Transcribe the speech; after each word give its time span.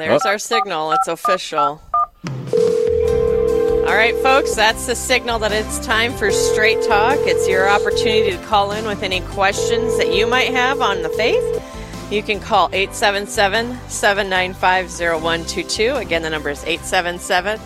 There's 0.00 0.24
our 0.24 0.38
signal. 0.38 0.92
It's 0.92 1.08
official. 1.08 1.82
All 3.90 3.96
right, 3.96 4.14
folks, 4.22 4.54
that's 4.54 4.86
the 4.86 4.94
signal 4.94 5.38
that 5.40 5.52
it's 5.52 5.78
time 5.84 6.12
for 6.14 6.30
Straight 6.30 6.82
Talk. 6.82 7.18
It's 7.20 7.46
your 7.46 7.68
opportunity 7.68 8.30
to 8.30 8.42
call 8.44 8.72
in 8.72 8.86
with 8.86 9.02
any 9.02 9.20
questions 9.20 9.98
that 9.98 10.14
you 10.14 10.26
might 10.26 10.52
have 10.54 10.80
on 10.80 11.02
the 11.02 11.10
faith. 11.10 11.44
You 12.10 12.22
can 12.22 12.40
call 12.40 12.70
877 12.72 13.78
795 13.88 14.90
0122. 14.90 15.96
Again, 15.96 16.22
the 16.22 16.30
number 16.30 16.48
is 16.48 16.64
877 16.64 17.60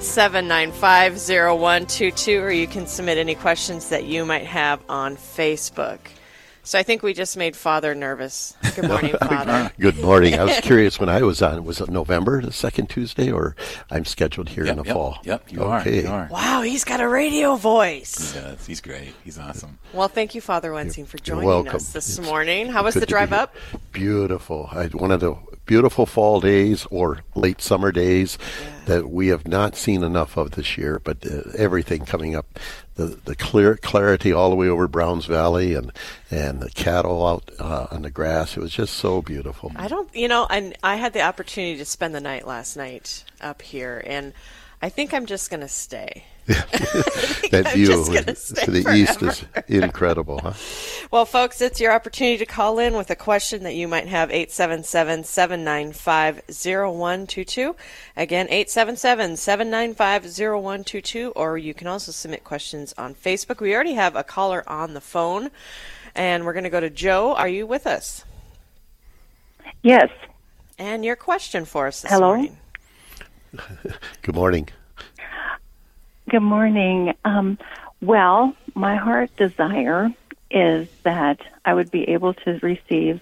795 0.00 1.18
0122, 1.18 2.40
or 2.40 2.50
you 2.52 2.66
can 2.66 2.86
submit 2.86 3.16
any 3.16 3.34
questions 3.34 3.88
that 3.88 4.04
you 4.04 4.26
might 4.26 4.46
have 4.46 4.82
on 4.88 5.16
Facebook. 5.16 5.98
So 6.64 6.78
I 6.78 6.84
think 6.84 7.02
we 7.02 7.12
just 7.12 7.36
made 7.36 7.56
Father 7.56 7.92
nervous. 7.92 8.54
Good 8.76 8.86
morning, 8.86 9.16
Father. 9.18 9.72
Good 9.80 9.98
morning. 9.98 10.34
I 10.34 10.44
was 10.44 10.60
curious 10.62 11.00
when 11.00 11.08
I 11.08 11.22
was 11.22 11.42
on. 11.42 11.64
Was 11.64 11.80
it 11.80 11.88
November, 11.90 12.40
the 12.40 12.52
second 12.52 12.88
Tuesday, 12.88 13.32
or 13.32 13.56
I'm 13.90 14.04
scheduled 14.04 14.48
here 14.50 14.64
Yep, 14.64 14.72
in 14.72 14.78
the 14.78 14.84
yep, 14.86 14.94
fall? 14.94 15.18
Yep, 15.24 15.52
you 15.52 15.60
okay. 15.60 15.98
are. 15.98 16.02
You 16.02 16.08
are. 16.08 16.28
Wow, 16.30 16.62
he's 16.62 16.84
got 16.84 17.00
a 17.00 17.08
radio 17.08 17.56
voice. 17.56 18.32
He 18.32 18.40
does. 18.40 18.64
He's 18.64 18.80
great. 18.80 19.12
He's 19.24 19.40
awesome. 19.40 19.80
Well, 19.92 20.06
thank 20.06 20.36
you, 20.36 20.40
Father 20.40 20.70
Wensing, 20.72 21.04
for 21.04 21.18
joining 21.18 21.68
us 21.68 21.92
this 21.92 22.16
It's 22.16 22.24
morning. 22.28 22.68
How 22.68 22.84
was 22.84 22.94
Good 22.94 23.02
the 23.02 23.06
drive 23.06 23.32
up? 23.32 23.56
Beautiful. 23.90 24.68
I 24.70 24.82
had 24.82 24.94
one 24.94 25.10
of 25.10 25.18
the 25.18 25.36
beautiful 25.72 26.04
fall 26.04 26.38
days 26.38 26.86
or 26.90 27.20
late 27.34 27.62
summer 27.62 27.90
days 27.90 28.36
that 28.84 29.08
we 29.08 29.28
have 29.28 29.48
not 29.48 29.74
seen 29.74 30.04
enough 30.04 30.36
of 30.36 30.50
this 30.50 30.76
year. 30.76 31.00
But 31.02 31.24
uh, 31.24 31.48
everything 31.56 32.04
coming 32.04 32.36
up, 32.36 32.58
the 32.96 33.18
the 33.24 33.34
clear 33.34 33.78
clarity 33.78 34.34
all 34.34 34.50
the 34.50 34.56
way 34.56 34.68
over 34.68 34.86
Browns 34.86 35.24
Valley 35.24 35.72
and 35.72 35.90
and 36.30 36.60
the 36.60 36.68
cattle 36.68 37.26
out 37.26 37.50
uh, 37.58 37.86
on 37.90 38.02
the 38.02 38.10
grass. 38.10 38.54
It 38.54 38.60
was 38.60 38.72
just 38.72 38.96
so 38.96 39.22
beautiful. 39.22 39.72
I 39.76 39.88
don't, 39.88 40.14
you 40.14 40.28
know, 40.28 40.46
and 40.50 40.76
I 40.82 40.96
had 40.96 41.14
the 41.14 41.22
opportunity 41.22 41.78
to 41.78 41.86
spend 41.86 42.14
the 42.14 42.20
night 42.20 42.46
last 42.46 42.76
night 42.76 43.24
up 43.40 43.62
here, 43.62 44.04
and 44.06 44.34
I 44.82 44.88
think 44.88 45.14
I'm 45.14 45.26
just 45.26 45.48
going 45.48 45.60
to 45.60 45.68
stay. 45.68 46.24
that 46.46 47.66
I'm 47.68 47.74
view 47.74 47.86
just 47.86 48.12
gonna 48.12 48.34
stay 48.34 48.64
to 48.64 48.70
the 48.72 48.92
east 48.92 49.22
is 49.22 49.44
incredible, 49.68 50.40
huh? 50.40 50.54
Well, 51.12 51.24
folks, 51.24 51.60
it's 51.60 51.80
your 51.80 51.92
opportunity 51.92 52.36
to 52.38 52.46
call 52.46 52.80
in 52.80 52.96
with 52.96 53.10
a 53.10 53.14
question 53.14 53.62
that 53.62 53.76
you 53.76 53.86
might 53.86 54.08
have 54.08 54.28
877 54.30 55.22
795 55.22 56.42
0122. 56.48 57.76
Again, 58.16 58.46
877 58.46 59.36
795 59.36 60.24
0122, 60.24 61.32
or 61.36 61.58
you 61.58 61.74
can 61.74 61.86
also 61.86 62.10
submit 62.10 62.42
questions 62.42 62.92
on 62.98 63.14
Facebook. 63.14 63.60
We 63.60 63.72
already 63.72 63.94
have 63.94 64.16
a 64.16 64.24
caller 64.24 64.68
on 64.68 64.94
the 64.94 65.00
phone, 65.00 65.50
and 66.16 66.44
we're 66.44 66.54
going 66.54 66.64
to 66.64 66.70
go 66.70 66.80
to 66.80 66.90
Joe. 66.90 67.34
Are 67.36 67.48
you 67.48 67.68
with 67.68 67.86
us? 67.86 68.24
Yes. 69.84 70.10
And 70.76 71.04
your 71.04 71.16
question 71.16 71.66
for 71.66 71.86
us 71.86 72.00
this 72.00 72.10
Hello? 72.10 72.34
morning. 72.34 72.56
Good 74.22 74.34
morning. 74.34 74.68
Good 76.30 76.40
morning. 76.40 77.14
Um, 77.24 77.58
well, 78.00 78.54
my 78.74 78.96
heart 78.96 79.34
desire 79.36 80.10
is 80.50 80.88
that 81.02 81.40
I 81.64 81.74
would 81.74 81.90
be 81.90 82.10
able 82.10 82.34
to 82.34 82.58
receive 82.62 83.20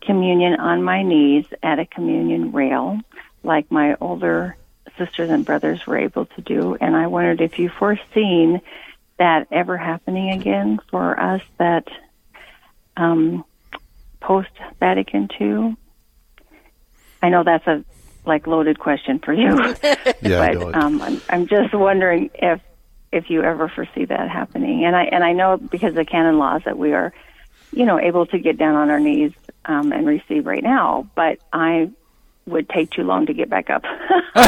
communion 0.00 0.54
on 0.60 0.82
my 0.82 1.02
knees 1.02 1.46
at 1.62 1.78
a 1.78 1.86
communion 1.86 2.52
rail, 2.52 3.00
like 3.42 3.70
my 3.70 3.96
older 4.00 4.56
sisters 4.98 5.30
and 5.30 5.44
brothers 5.44 5.86
were 5.86 5.98
able 5.98 6.26
to 6.26 6.40
do. 6.42 6.76
And 6.80 6.96
I 6.96 7.06
wondered 7.06 7.40
if 7.40 7.58
you 7.58 7.68
foreseen 7.68 8.60
that 9.18 9.48
ever 9.50 9.76
happening 9.76 10.30
again 10.30 10.80
for 10.90 11.18
us 11.18 11.42
that 11.58 11.88
um, 12.96 13.44
post 14.20 14.50
Vatican 14.78 15.28
II. 15.40 15.76
I 17.22 17.28
know 17.28 17.44
that's 17.44 17.66
a 17.66 17.84
like 18.24 18.46
loaded 18.46 18.78
question 18.78 19.18
for 19.18 19.32
you. 19.32 19.74
Yeah, 20.22 20.54
but 20.54 20.74
um, 20.76 21.02
I'm, 21.02 21.20
I'm 21.28 21.46
just 21.48 21.74
wondering 21.74 22.30
if 22.34 22.60
if 23.10 23.28
you 23.28 23.42
ever 23.42 23.68
foresee 23.68 24.04
that 24.04 24.30
happening. 24.30 24.84
And 24.84 24.94
I 24.94 25.04
and 25.04 25.24
I 25.24 25.32
know 25.32 25.56
because 25.56 25.90
of 25.90 25.94
the 25.96 26.04
canon 26.04 26.38
laws 26.38 26.62
that 26.64 26.78
we 26.78 26.92
are, 26.92 27.12
you 27.72 27.84
know, 27.84 27.98
able 27.98 28.26
to 28.26 28.38
get 28.38 28.56
down 28.56 28.74
on 28.76 28.90
our 28.90 29.00
knees 29.00 29.32
um, 29.64 29.92
and 29.92 30.06
receive 30.06 30.46
right 30.46 30.62
now. 30.62 31.08
But 31.14 31.38
I 31.52 31.90
would 32.46 32.68
take 32.68 32.90
too 32.90 33.02
long 33.02 33.26
to 33.26 33.34
get 33.34 33.48
back 33.48 33.70
up. 33.70 33.82
so 34.34 34.40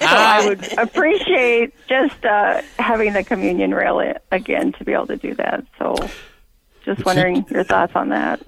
I 0.00 0.42
would 0.46 0.78
appreciate 0.78 1.74
just 1.88 2.24
uh, 2.24 2.62
having 2.78 3.12
the 3.12 3.24
communion 3.24 3.74
rail 3.74 4.00
again 4.30 4.72
to 4.72 4.84
be 4.84 4.92
able 4.92 5.08
to 5.08 5.16
do 5.16 5.34
that. 5.34 5.64
So, 5.78 5.96
just 6.84 7.04
wondering 7.04 7.44
your 7.50 7.64
thoughts 7.64 7.92
on 7.94 8.10
that. 8.10 8.40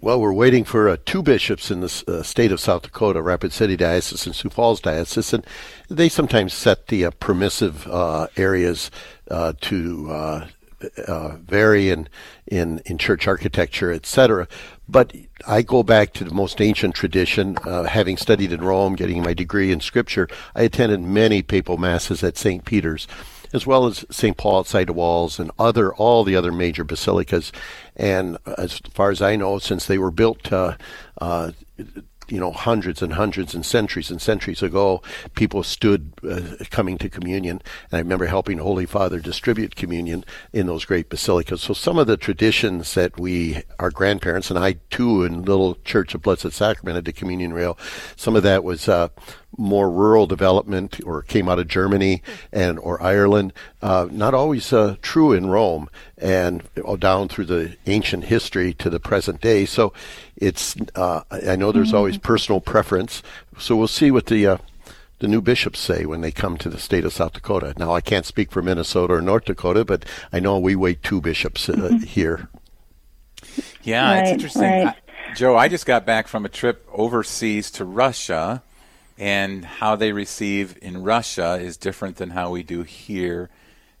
Well, 0.00 0.20
we're 0.20 0.32
waiting 0.32 0.62
for 0.62 0.88
uh, 0.88 0.96
two 1.04 1.24
bishops 1.24 1.72
in 1.72 1.80
the 1.80 2.04
uh, 2.06 2.22
state 2.22 2.52
of 2.52 2.60
South 2.60 2.82
Dakota, 2.82 3.20
Rapid 3.20 3.52
City 3.52 3.76
Diocese 3.76 4.26
and 4.26 4.36
Sioux 4.36 4.48
Falls 4.48 4.80
Diocese, 4.80 5.32
and 5.32 5.44
they 5.88 6.08
sometimes 6.08 6.54
set 6.54 6.86
the 6.86 7.06
uh, 7.06 7.10
permissive 7.18 7.84
uh, 7.88 8.28
areas 8.36 8.92
uh, 9.28 9.54
to 9.62 10.08
uh, 10.08 10.46
vary 11.38 11.90
in, 11.90 12.08
in 12.46 12.80
in 12.86 12.96
church 12.96 13.26
architecture, 13.26 13.90
etc. 13.90 14.46
But 14.88 15.12
I 15.48 15.62
go 15.62 15.82
back 15.82 16.12
to 16.12 16.24
the 16.24 16.32
most 16.32 16.60
ancient 16.60 16.94
tradition. 16.94 17.56
Having 17.56 18.18
studied 18.18 18.52
in 18.52 18.60
Rome, 18.60 18.94
getting 18.94 19.24
my 19.24 19.34
degree 19.34 19.72
in 19.72 19.80
Scripture, 19.80 20.28
I 20.54 20.62
attended 20.62 21.00
many 21.00 21.42
papal 21.42 21.76
masses 21.76 22.22
at 22.22 22.38
St. 22.38 22.64
Peter's 22.64 23.08
as 23.52 23.66
well 23.66 23.86
as 23.86 24.04
St. 24.10 24.36
Paul 24.36 24.60
outside 24.60 24.88
the 24.88 24.92
walls 24.92 25.38
and 25.38 25.50
other 25.58 25.94
all 25.94 26.24
the 26.24 26.36
other 26.36 26.52
major 26.52 26.84
basilicas. 26.84 27.52
And 27.96 28.38
as 28.56 28.78
far 28.90 29.10
as 29.10 29.22
I 29.22 29.36
know, 29.36 29.58
since 29.58 29.86
they 29.86 29.98
were 29.98 30.10
built, 30.10 30.52
uh, 30.52 30.76
uh, 31.20 31.52
you 32.28 32.38
know, 32.38 32.52
hundreds 32.52 33.02
and 33.02 33.14
hundreds 33.14 33.54
and 33.54 33.64
centuries 33.64 34.10
and 34.10 34.20
centuries 34.20 34.62
ago, 34.62 35.02
people 35.34 35.62
stood 35.62 36.12
uh, 36.28 36.64
coming 36.70 36.98
to 36.98 37.08
communion. 37.08 37.62
And 37.90 37.98
I 37.98 37.98
remember 37.98 38.26
helping 38.26 38.58
Holy 38.58 38.86
Father 38.86 39.18
distribute 39.18 39.76
communion 39.76 40.24
in 40.52 40.66
those 40.66 40.84
great 40.84 41.08
basilicas. 41.08 41.62
So 41.62 41.72
some 41.72 41.98
of 41.98 42.06
the 42.06 42.16
traditions 42.16 42.94
that 42.94 43.18
we, 43.18 43.62
our 43.78 43.90
grandparents, 43.90 44.50
and 44.50 44.58
I 44.58 44.76
too, 44.90 45.24
in 45.24 45.42
Little 45.42 45.76
Church 45.84 46.14
of 46.14 46.22
Blessed 46.22 46.52
Sacrament 46.52 46.98
at 46.98 47.04
the 47.04 47.12
communion 47.12 47.52
rail, 47.52 47.78
some 48.16 48.36
of 48.36 48.42
that 48.42 48.62
was 48.62 48.88
uh, 48.88 49.08
more 49.56 49.90
rural 49.90 50.26
development 50.26 51.00
or 51.04 51.22
came 51.22 51.48
out 51.48 51.58
of 51.58 51.68
Germany 51.68 52.22
and 52.52 52.78
or 52.78 53.02
Ireland. 53.02 53.52
Uh, 53.82 54.08
not 54.10 54.34
always 54.34 54.72
uh, 54.72 54.96
true 55.02 55.32
in 55.32 55.46
Rome 55.46 55.88
and 56.16 56.62
uh, 56.84 56.96
down 56.96 57.28
through 57.28 57.46
the 57.46 57.76
ancient 57.86 58.24
history 58.24 58.74
to 58.74 58.90
the 58.90 59.00
present 59.00 59.40
day. 59.40 59.64
So 59.64 59.92
it's 60.36 60.76
uh, 60.94 61.22
I 61.30 61.52
I 61.52 61.56
know 61.56 61.72
there's 61.72 61.94
always 61.94 62.18
personal 62.18 62.60
preference. 62.60 63.22
So 63.58 63.74
we'll 63.74 63.88
see 63.88 64.10
what 64.10 64.26
the 64.26 64.46
uh, 64.46 64.58
the 65.18 65.28
new 65.28 65.40
bishops 65.40 65.80
say 65.80 66.06
when 66.06 66.20
they 66.20 66.30
come 66.30 66.56
to 66.58 66.68
the 66.68 66.78
state 66.78 67.04
of 67.04 67.12
South 67.12 67.32
Dakota. 67.32 67.74
Now 67.76 67.92
I 67.92 68.00
can't 68.00 68.26
speak 68.26 68.52
for 68.52 68.62
Minnesota 68.62 69.14
or 69.14 69.20
North 69.20 69.46
Dakota, 69.46 69.84
but 69.84 70.04
I 70.32 70.40
know 70.40 70.58
we 70.58 70.76
wait 70.76 71.02
two 71.02 71.20
bishops 71.20 71.68
uh, 71.68 71.98
here. 72.06 72.48
Yeah, 73.82 74.20
it's 74.20 74.30
interesting. 74.30 74.62
right. 74.62 74.86
I, 74.88 75.34
Joe, 75.34 75.56
I 75.56 75.68
just 75.68 75.86
got 75.86 76.06
back 76.06 76.28
from 76.28 76.44
a 76.44 76.48
trip 76.48 76.86
overseas 76.92 77.70
to 77.72 77.84
Russia, 77.84 78.62
and 79.18 79.64
how 79.64 79.96
they 79.96 80.12
receive 80.12 80.78
in 80.80 81.02
Russia 81.02 81.54
is 81.54 81.76
different 81.76 82.16
than 82.16 82.30
how 82.30 82.50
we 82.50 82.62
do 82.62 82.84
here. 82.84 83.50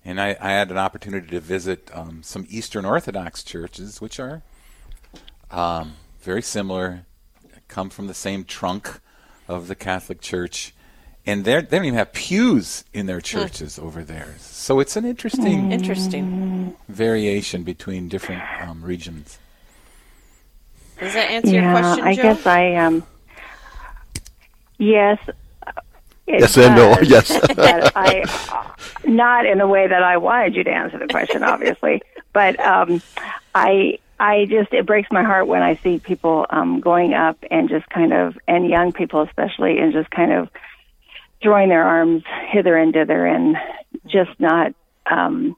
And 0.04 0.20
I, 0.20 0.36
I 0.40 0.50
had 0.52 0.70
an 0.70 0.78
opportunity 0.78 1.26
to 1.28 1.40
visit 1.40 1.90
um, 1.92 2.22
some 2.22 2.46
Eastern 2.48 2.84
Orthodox 2.84 3.42
churches, 3.42 4.00
which 4.00 4.20
are 4.20 4.42
um, 5.50 5.96
very 6.20 6.40
similar, 6.40 7.04
come 7.66 7.90
from 7.90 8.06
the 8.06 8.14
same 8.14 8.44
trunk 8.44 9.00
of 9.48 9.66
the 9.66 9.74
Catholic 9.74 10.20
Church. 10.20 10.72
And 11.26 11.44
they're, 11.44 11.62
don't 11.62 11.84
even 11.84 11.98
have 11.98 12.12
pews 12.12 12.84
in 12.94 13.06
their 13.06 13.20
churches 13.20 13.78
over 13.78 14.04
there. 14.04 14.36
So 14.38 14.78
it's 14.78 14.96
an 14.96 15.04
interesting 15.04 15.72
Interesting. 15.72 16.76
variation 16.88 17.64
between 17.64 18.08
different 18.08 18.42
um, 18.62 18.82
regions. 18.82 19.38
Does 21.00 21.12
that 21.12 21.30
answer 21.30 21.50
yeah, 21.50 21.72
your 21.72 21.80
question, 21.80 22.06
I 22.06 22.14
Joe? 22.14 22.22
guess 22.22 22.46
I 22.46 22.74
um. 22.76 23.06
Yes. 24.78 25.18
Yes 26.28 26.56
and 26.58 26.76
no. 26.76 26.94
does. 26.94 27.08
Yes. 27.58 27.92
I, 27.96 28.24
not 29.04 29.46
in 29.46 29.58
the 29.58 29.66
way 29.66 29.86
that 29.86 30.02
I 30.02 30.18
wanted 30.18 30.54
you 30.54 30.64
to 30.64 30.70
answer 30.70 30.98
the 30.98 31.08
question, 31.08 31.42
obviously, 31.42 32.02
but 32.32 32.58
um, 32.60 33.02
I, 33.54 33.98
I 34.20 34.44
just 34.44 34.72
it 34.72 34.86
breaks 34.86 35.10
my 35.10 35.22
heart 35.22 35.46
when 35.46 35.62
I 35.62 35.76
see 35.76 35.98
people 35.98 36.46
um, 36.50 36.80
going 36.80 37.14
up 37.14 37.38
and 37.50 37.68
just 37.68 37.88
kind 37.88 38.12
of, 38.12 38.38
and 38.46 38.68
young 38.68 38.92
people 38.92 39.22
especially, 39.22 39.78
and 39.78 39.92
just 39.92 40.10
kind 40.10 40.32
of 40.32 40.48
throwing 41.42 41.68
their 41.68 41.84
arms 41.84 42.24
hither 42.48 42.76
and 42.76 42.92
thither, 42.92 43.26
and 43.26 43.56
just 44.06 44.38
not. 44.38 44.74
Um, 45.10 45.56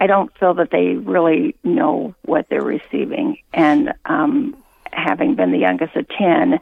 I 0.00 0.06
don't 0.06 0.36
feel 0.38 0.54
that 0.54 0.70
they 0.70 0.94
really 0.94 1.54
know 1.62 2.14
what 2.22 2.48
they're 2.48 2.62
receiving, 2.62 3.38
and 3.52 3.92
um, 4.04 4.56
having 4.92 5.34
been 5.34 5.52
the 5.52 5.58
youngest 5.58 5.96
of 5.96 6.08
ten, 6.08 6.60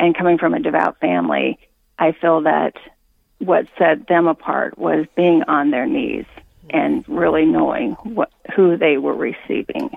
and 0.00 0.16
coming 0.16 0.38
from 0.38 0.54
a 0.54 0.60
devout 0.60 0.98
family, 0.98 1.58
I 1.98 2.12
feel 2.12 2.40
that 2.42 2.74
what 3.38 3.66
set 3.78 4.08
them 4.08 4.26
apart 4.26 4.78
was 4.78 5.06
being 5.14 5.42
on 5.44 5.70
their 5.70 5.86
knees 5.86 6.24
and 6.70 7.04
really 7.06 7.44
knowing 7.44 7.92
what 8.02 8.32
who 8.56 8.76
they 8.76 8.96
were 8.96 9.14
receiving. 9.14 9.90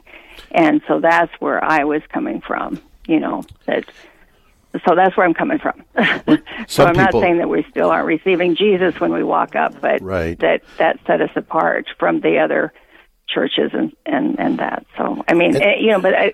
And 0.51 0.81
so 0.87 0.99
that's 0.99 1.31
where 1.39 1.63
I 1.63 1.85
was 1.85 2.01
coming 2.11 2.41
from, 2.41 2.81
you 3.07 3.19
know, 3.19 3.43
that 3.65 3.85
so 4.85 4.95
that's 4.95 5.15
where 5.15 5.25
I'm 5.25 5.33
coming 5.33 5.59
from. 5.59 5.83
so 6.67 6.85
I'm 6.85 6.95
people, 6.95 6.95
not 6.95 7.11
saying 7.13 7.37
that 7.37 7.47
we 7.47 7.65
still 7.69 7.89
aren't 7.89 8.07
receiving 8.07 8.55
Jesus 8.55 8.99
when 8.99 9.13
we 9.13 9.23
walk 9.23 9.55
up, 9.55 9.79
but 9.79 10.01
right. 10.01 10.37
that 10.39 10.63
that 10.79 10.99
set 11.07 11.21
us 11.21 11.31
apart 11.35 11.87
from 11.97 12.19
the 12.19 12.39
other 12.39 12.73
churches 13.29 13.71
and 13.73 13.95
and 14.05 14.37
and 14.39 14.59
that. 14.59 14.85
So 14.97 15.23
I 15.27 15.33
mean, 15.33 15.55
it, 15.55 15.61
eh, 15.61 15.75
you 15.79 15.91
know, 15.91 16.01
but 16.01 16.13
I, 16.13 16.33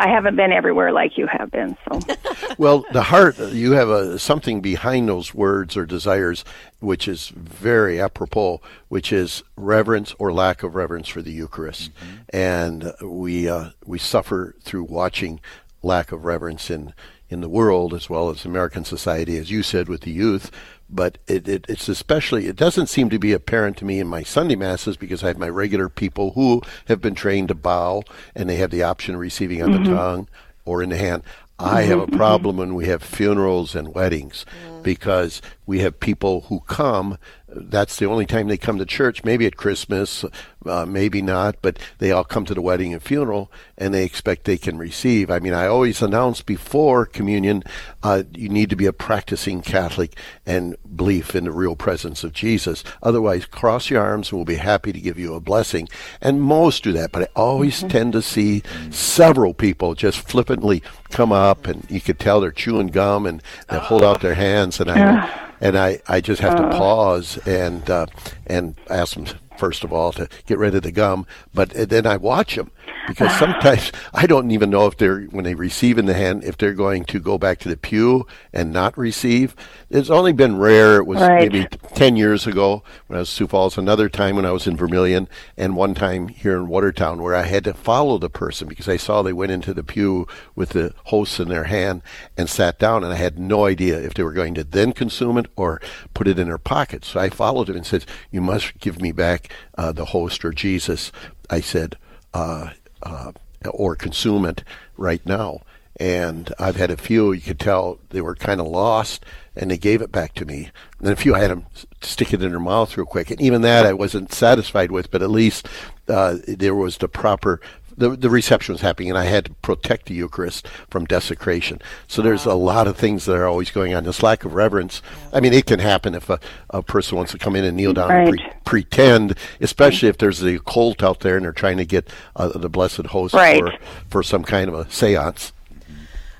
I 0.00 0.08
haven't 0.08 0.36
been 0.36 0.52
everywhere 0.52 0.92
like 0.92 1.18
you 1.18 1.26
have 1.26 1.50
been. 1.50 1.76
So, 1.88 1.98
well, 2.58 2.84
the 2.92 3.02
heart 3.02 3.38
you 3.38 3.72
have 3.72 3.88
a 3.88 4.18
something 4.18 4.60
behind 4.60 5.08
those 5.08 5.34
words 5.34 5.76
or 5.76 5.86
desires, 5.86 6.44
which 6.80 7.08
is 7.08 7.28
very 7.28 8.00
apropos, 8.00 8.60
which 8.88 9.12
is 9.12 9.42
reverence 9.56 10.14
or 10.18 10.32
lack 10.32 10.62
of 10.62 10.76
reverence 10.76 11.08
for 11.08 11.20
the 11.20 11.32
Eucharist, 11.32 11.90
mm-hmm. 11.94 12.16
and 12.30 12.92
we 13.02 13.48
uh, 13.48 13.70
we 13.84 13.98
suffer 13.98 14.54
through 14.60 14.84
watching 14.84 15.40
lack 15.82 16.12
of 16.12 16.24
reverence 16.24 16.70
in 16.70 16.94
in 17.28 17.40
the 17.40 17.48
world 17.48 17.92
as 17.92 18.08
well 18.08 18.30
as 18.30 18.44
American 18.44 18.84
society, 18.84 19.36
as 19.36 19.50
you 19.50 19.62
said, 19.62 19.88
with 19.88 20.02
the 20.02 20.12
youth 20.12 20.50
but 20.90 21.18
it, 21.26 21.48
it, 21.48 21.66
it's 21.68 21.88
especially 21.88 22.46
it 22.46 22.56
doesn't 22.56 22.86
seem 22.86 23.10
to 23.10 23.18
be 23.18 23.32
apparent 23.32 23.76
to 23.78 23.84
me 23.84 24.00
in 24.00 24.06
my 24.06 24.22
Sunday 24.22 24.56
masses 24.56 24.96
because 24.96 25.22
I 25.22 25.28
have 25.28 25.38
my 25.38 25.48
regular 25.48 25.88
people 25.88 26.32
who 26.32 26.62
have 26.86 27.00
been 27.00 27.14
trained 27.14 27.48
to 27.48 27.54
bow 27.54 28.02
and 28.34 28.48
they 28.48 28.56
have 28.56 28.70
the 28.70 28.82
option 28.82 29.14
of 29.14 29.20
receiving 29.20 29.62
on 29.62 29.70
mm-hmm. 29.70 29.84
the 29.84 29.94
tongue 29.94 30.28
or 30.64 30.82
in 30.82 30.90
the 30.90 30.96
hand. 30.96 31.22
I 31.58 31.82
have 31.82 31.98
a 31.98 32.06
mm-hmm. 32.06 32.16
problem 32.16 32.56
when 32.58 32.74
we 32.74 32.86
have 32.86 33.02
funerals 33.02 33.74
and 33.74 33.92
weddings 33.92 34.46
because 34.82 35.42
we 35.66 35.80
have 35.80 35.98
people 35.98 36.42
who 36.42 36.60
come. 36.60 37.18
That's 37.60 37.96
the 37.96 38.06
only 38.06 38.26
time 38.26 38.48
they 38.48 38.56
come 38.56 38.78
to 38.78 38.86
church. 38.86 39.24
Maybe 39.24 39.46
at 39.46 39.56
Christmas, 39.56 40.24
uh, 40.66 40.86
maybe 40.86 41.22
not, 41.22 41.56
but 41.62 41.78
they 41.98 42.10
all 42.10 42.24
come 42.24 42.44
to 42.46 42.54
the 42.54 42.62
wedding 42.62 42.92
and 42.92 43.02
funeral, 43.02 43.50
and 43.76 43.92
they 43.92 44.04
expect 44.04 44.44
they 44.44 44.58
can 44.58 44.78
receive. 44.78 45.30
I 45.30 45.38
mean, 45.38 45.54
I 45.54 45.66
always 45.66 46.02
announce 46.02 46.42
before 46.42 47.06
communion, 47.06 47.62
uh, 48.02 48.24
you 48.34 48.48
need 48.48 48.70
to 48.70 48.76
be 48.76 48.86
a 48.86 48.92
practicing 48.92 49.62
Catholic 49.62 50.16
and 50.46 50.76
belief 50.96 51.34
in 51.34 51.44
the 51.44 51.52
real 51.52 51.76
presence 51.76 52.24
of 52.24 52.32
Jesus. 52.32 52.84
Otherwise, 53.02 53.46
cross 53.46 53.90
your 53.90 54.02
arms, 54.02 54.30
and 54.30 54.38
we'll 54.38 54.44
be 54.44 54.56
happy 54.56 54.92
to 54.92 55.00
give 55.00 55.18
you 55.18 55.34
a 55.34 55.40
blessing. 55.40 55.88
And 56.20 56.42
most 56.42 56.84
do 56.84 56.92
that, 56.92 57.12
but 57.12 57.22
I 57.22 57.28
always 57.34 57.78
mm-hmm. 57.78 57.88
tend 57.88 58.12
to 58.14 58.22
see 58.22 58.62
several 58.90 59.54
people 59.54 59.94
just 59.94 60.18
flippantly 60.18 60.82
come 61.10 61.32
up, 61.32 61.66
and 61.66 61.86
you 61.90 62.00
could 62.00 62.18
tell 62.18 62.40
they're 62.40 62.50
chewing 62.50 62.88
gum, 62.88 63.26
and 63.26 63.42
they 63.68 63.78
hold 63.78 64.02
out 64.02 64.20
their 64.20 64.34
hands, 64.34 64.80
and 64.80 64.90
I 64.90 65.47
and 65.60 65.76
I, 65.78 66.00
I 66.08 66.20
just 66.20 66.40
have 66.40 66.56
to 66.56 66.64
uh. 66.64 66.78
pause 66.78 67.38
and 67.46 67.88
uh, 67.88 68.06
and 68.46 68.74
ask 68.88 69.14
them 69.14 69.26
first 69.56 69.84
of 69.84 69.92
all 69.92 70.12
to 70.12 70.28
get 70.46 70.58
rid 70.58 70.74
of 70.74 70.82
the 70.82 70.92
gum, 70.92 71.26
but 71.52 71.70
then 71.70 72.06
I 72.06 72.16
watch 72.16 72.54
them 72.54 72.70
because 73.08 73.34
sometimes 73.38 73.90
I 74.14 74.26
don't 74.26 74.50
even 74.50 74.70
know 74.70 74.86
if 74.86 74.96
they're 74.96 75.22
when 75.22 75.44
they 75.44 75.54
receive 75.54 75.98
in 75.98 76.06
the 76.06 76.14
hand 76.14 76.44
if 76.44 76.56
they're 76.56 76.74
going 76.74 77.04
to 77.06 77.18
go 77.18 77.38
back 77.38 77.58
to 77.60 77.68
the 77.68 77.76
pew 77.76 78.26
and 78.52 78.72
not 78.72 78.96
receive. 78.96 79.56
It's 79.90 80.10
only 80.10 80.32
been 80.32 80.58
rare. 80.58 80.96
It 80.96 81.06
was 81.06 81.20
right. 81.20 81.50
maybe 81.50 81.66
ten 81.94 82.16
years 82.16 82.46
ago 82.46 82.82
when 83.06 83.16
I 83.16 83.20
was 83.20 83.28
Sioux 83.28 83.46
Falls. 83.46 83.78
Another 83.78 84.08
time 84.08 84.36
when 84.36 84.44
I 84.44 84.52
was 84.52 84.66
in 84.66 84.76
Vermillion, 84.76 85.28
and 85.56 85.74
one 85.74 85.94
time 85.94 86.28
here 86.28 86.56
in 86.56 86.68
Watertown 86.68 87.22
where 87.22 87.34
I 87.34 87.42
had 87.42 87.64
to 87.64 87.74
follow 87.74 88.18
the 88.18 88.30
person 88.30 88.68
because 88.68 88.88
I 88.88 88.96
saw 88.96 89.22
they 89.22 89.32
went 89.32 89.52
into 89.52 89.74
the 89.74 89.82
pew 89.82 90.26
with 90.54 90.70
the 90.70 90.94
hosts 91.04 91.40
in 91.40 91.48
their 91.48 91.64
hand 91.64 92.02
and 92.36 92.48
sat 92.48 92.78
down, 92.78 93.02
and 93.02 93.12
I 93.12 93.16
had 93.16 93.38
no 93.38 93.64
idea 93.64 93.98
if 93.98 94.14
they 94.14 94.22
were 94.22 94.32
going 94.32 94.54
to 94.54 94.64
then 94.64 94.92
consume 94.92 95.38
it 95.38 95.46
or 95.56 95.80
put 96.14 96.28
it 96.28 96.38
in 96.38 96.48
their 96.48 96.58
pocket. 96.58 97.04
So 97.04 97.20
I 97.20 97.30
followed 97.30 97.68
them 97.68 97.76
and 97.76 97.86
said, 97.86 98.04
"You 98.30 98.40
must 98.40 98.78
give 98.78 99.00
me 99.00 99.12
back 99.12 99.52
uh, 99.76 99.92
the 99.92 100.06
host 100.06 100.44
or 100.44 100.52
Jesus." 100.52 101.10
I 101.50 101.60
said. 101.60 101.96
Uh, 102.34 102.70
uh, 103.02 103.32
or 103.70 103.94
consume 103.96 104.44
it 104.44 104.62
right 104.96 105.24
now. 105.26 105.60
And 106.00 106.54
I've 106.60 106.76
had 106.76 106.92
a 106.92 106.96
few, 106.96 107.32
you 107.32 107.40
could 107.40 107.58
tell 107.58 107.98
they 108.10 108.20
were 108.20 108.36
kind 108.36 108.60
of 108.60 108.68
lost, 108.68 109.24
and 109.56 109.70
they 109.70 109.78
gave 109.78 110.00
it 110.00 110.12
back 110.12 110.34
to 110.34 110.44
me. 110.44 110.70
And 111.00 111.08
a 111.08 111.16
few 111.16 111.34
I 111.34 111.40
had 111.40 111.50
them 111.50 111.66
stick 112.00 112.32
it 112.32 112.42
in 112.42 112.50
their 112.50 112.60
mouth 112.60 112.96
real 112.96 113.06
quick. 113.06 113.32
And 113.32 113.40
even 113.40 113.62
that 113.62 113.84
I 113.84 113.92
wasn't 113.92 114.32
satisfied 114.32 114.92
with, 114.92 115.10
but 115.10 115.22
at 115.22 115.30
least 115.30 115.66
uh, 116.06 116.36
there 116.46 116.74
was 116.74 116.98
the 116.98 117.08
proper 117.08 117.60
the, 117.98 118.10
the 118.10 118.30
reception 118.30 118.72
was 118.72 118.80
happening, 118.80 119.10
and 119.10 119.18
I 119.18 119.24
had 119.24 119.46
to 119.46 119.50
protect 119.54 120.06
the 120.06 120.14
Eucharist 120.14 120.66
from 120.88 121.04
desecration. 121.04 121.82
So 122.06 122.22
there's 122.22 122.46
a 122.46 122.54
lot 122.54 122.86
of 122.86 122.96
things 122.96 123.24
that 123.24 123.34
are 123.34 123.46
always 123.46 123.70
going 123.70 123.94
on. 123.94 124.04
This 124.04 124.22
lack 124.22 124.44
of 124.44 124.54
reverence. 124.54 125.02
I 125.32 125.40
mean, 125.40 125.52
it 125.52 125.66
can 125.66 125.80
happen 125.80 126.14
if 126.14 126.30
a, 126.30 126.38
a 126.70 126.82
person 126.82 127.16
wants 127.16 127.32
to 127.32 127.38
come 127.38 127.56
in 127.56 127.64
and 127.64 127.76
kneel 127.76 127.92
down 127.92 128.08
right. 128.08 128.28
and 128.28 128.38
pre- 128.38 128.52
pretend, 128.64 129.36
especially 129.60 130.08
if 130.08 130.18
there's 130.18 130.42
a 130.42 130.58
cult 130.60 131.02
out 131.02 131.20
there 131.20 131.36
and 131.36 131.44
they're 131.44 131.52
trying 131.52 131.76
to 131.78 131.84
get 131.84 132.08
uh, 132.36 132.48
the 132.48 132.68
blessed 132.68 133.06
host 133.06 133.34
right. 133.34 133.60
for, 133.60 133.72
for 134.08 134.22
some 134.22 134.44
kind 134.44 134.68
of 134.68 134.74
a 134.74 134.90
seance. 134.90 135.52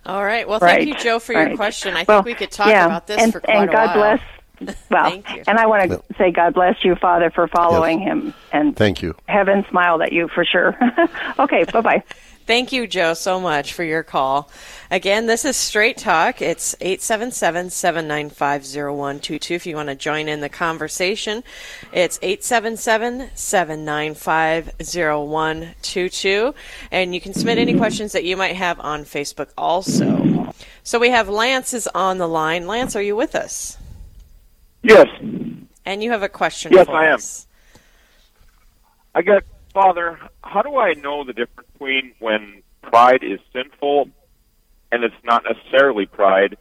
All 0.07 0.25
right. 0.25 0.49
Well, 0.49 0.59
thank 0.59 0.79
right. 0.79 0.89
you, 0.89 0.95
Joe, 0.95 1.19
for 1.19 1.35
your 1.35 1.55
question. 1.57 1.95
I 1.95 2.05
well, 2.09 2.23
think 2.23 2.27
we 2.27 2.35
could 2.35 2.51
talk 2.51 2.69
yeah. 2.69 2.87
about 2.87 3.07
this 3.07 3.21
and, 3.21 3.33
for 3.33 3.41
quite 3.41 3.55
a 3.55 3.57
while. 3.57 3.63
and 3.63 3.73
God 3.73 3.85
a 3.97 4.01
while. 4.01 4.17
bless 4.17 4.38
well, 4.91 5.23
and 5.47 5.59
I 5.59 5.67
want 5.67 5.91
to 5.91 6.03
say 6.17 6.31
God 6.31 6.55
bless 6.55 6.85
you, 6.85 6.95
Father, 6.97 7.31
for 7.31 7.49
following 7.49 8.01
yes. 8.01 8.09
him. 8.09 8.35
And 8.53 8.77
thank 8.77 9.03
you. 9.03 9.15
Heaven 9.27 9.65
smiled 9.71 10.03
at 10.03 10.13
you 10.13 10.29
for 10.29 10.45
sure. 10.45 10.77
okay, 11.39 11.65
bye 11.65 11.81
bye. 11.81 12.03
Thank 12.49 12.73
you, 12.73 12.87
Joe, 12.87 13.13
so 13.13 13.39
much 13.39 13.75
for 13.75 13.85
your 13.85 14.03
call. 14.03 14.51
Again, 14.91 15.27
this 15.27 15.45
is 15.45 15.55
Straight 15.55 15.99
Talk. 15.99 16.41
It's 16.41 16.75
877 16.81 17.69
795 17.69 18.63
0122 18.63 19.53
if 19.53 19.67
you 19.67 19.77
want 19.77 19.91
to 19.91 19.95
join 19.95 20.29
in 20.29 20.41
the 20.41 20.49
conversation. 20.49 21.45
It's 21.93 22.19
877 22.23 23.33
795 23.35 24.73
0122. 24.81 26.55
And 26.91 27.15
you 27.15 27.21
can 27.21 27.35
submit 27.35 27.59
any 27.59 27.77
questions 27.77 28.13
that 28.13 28.25
you 28.25 28.35
might 28.35 28.57
have 28.57 28.81
on 28.81 29.05
Facebook 29.05 29.51
also. 29.59 30.55
So 30.83 30.99
we 30.99 31.11
have 31.11 31.29
Lance 31.29 31.75
is 31.75 31.87
on 31.89 32.17
the 32.17 32.27
line. 32.27 32.67
Lance, 32.67 32.97
are 32.97 33.03
you 33.03 33.15
with 33.15 33.35
us? 33.35 33.77
Yes. 34.83 35.09
And 35.85 36.03
you 36.03 36.11
have 36.11 36.23
a 36.23 36.29
question 36.29 36.73
yes, 36.73 36.89
I 36.89 37.07
am. 37.07 37.19
I 39.15 39.23
got, 39.23 39.43
Father, 39.73 40.19
how 40.45 40.63
do 40.63 40.77
I 40.77 40.95
know 40.95 41.25
the 41.25 41.33
difference 41.33 41.69
between 41.73 42.13
when 42.19 42.63
pride 42.83 43.23
is 43.23 43.41
sinful 43.53 44.11
and 44.93 45.05
it's 45.05 45.15
not 45.25 45.45
necessarily 45.45 46.07
pride, 46.07 46.57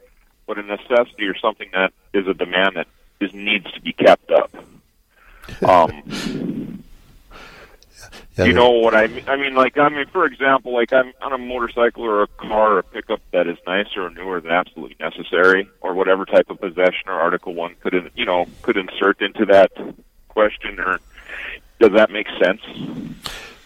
but 0.45 0.57
a 0.57 0.63
necessity 0.63 1.25
or 1.25 1.37
something 1.37 1.69
that 1.73 1.93
is 2.13 2.27
a 2.27 2.33
demand 2.33 2.77
that 2.77 2.87
is 3.19 3.33
needs 3.33 3.71
to 3.73 3.81
be 3.81 3.93
kept 3.93 4.31
up? 4.31 4.51
Um, 5.65 6.03
yeah, 6.03 6.76
you 8.37 8.53
know 8.53 8.69
what 8.69 8.93
I 8.95 9.07
mean? 9.07 9.23
I 9.27 9.35
mean, 9.35 9.55
like, 9.55 9.77
I 9.77 9.89
mean, 9.89 10.05
for 10.07 10.25
example, 10.25 10.73
like 10.73 10.93
I'm 10.93 11.13
on 11.21 11.33
a 11.33 11.37
motorcycle 11.37 12.03
or 12.03 12.23
a 12.23 12.27
car 12.27 12.73
or 12.73 12.79
a 12.79 12.83
pickup 12.83 13.21
that 13.31 13.47
is 13.47 13.57
nicer 13.65 14.05
or 14.05 14.09
newer 14.09 14.39
than 14.41 14.51
absolutely 14.51 14.95
necessary, 14.99 15.69
or 15.81 15.93
whatever 15.93 16.25
type 16.25 16.49
of 16.49 16.59
possession 16.59 17.07
or 17.07 17.13
article 17.13 17.53
one 17.53 17.75
could, 17.81 18.11
you 18.15 18.25
know, 18.25 18.45
could 18.61 18.77
insert 18.77 19.21
into 19.21 19.45
that 19.45 19.71
question, 20.27 20.79
or 20.79 20.99
does 21.79 21.91
that 21.94 22.11
make 22.11 22.27
sense? 22.41 22.61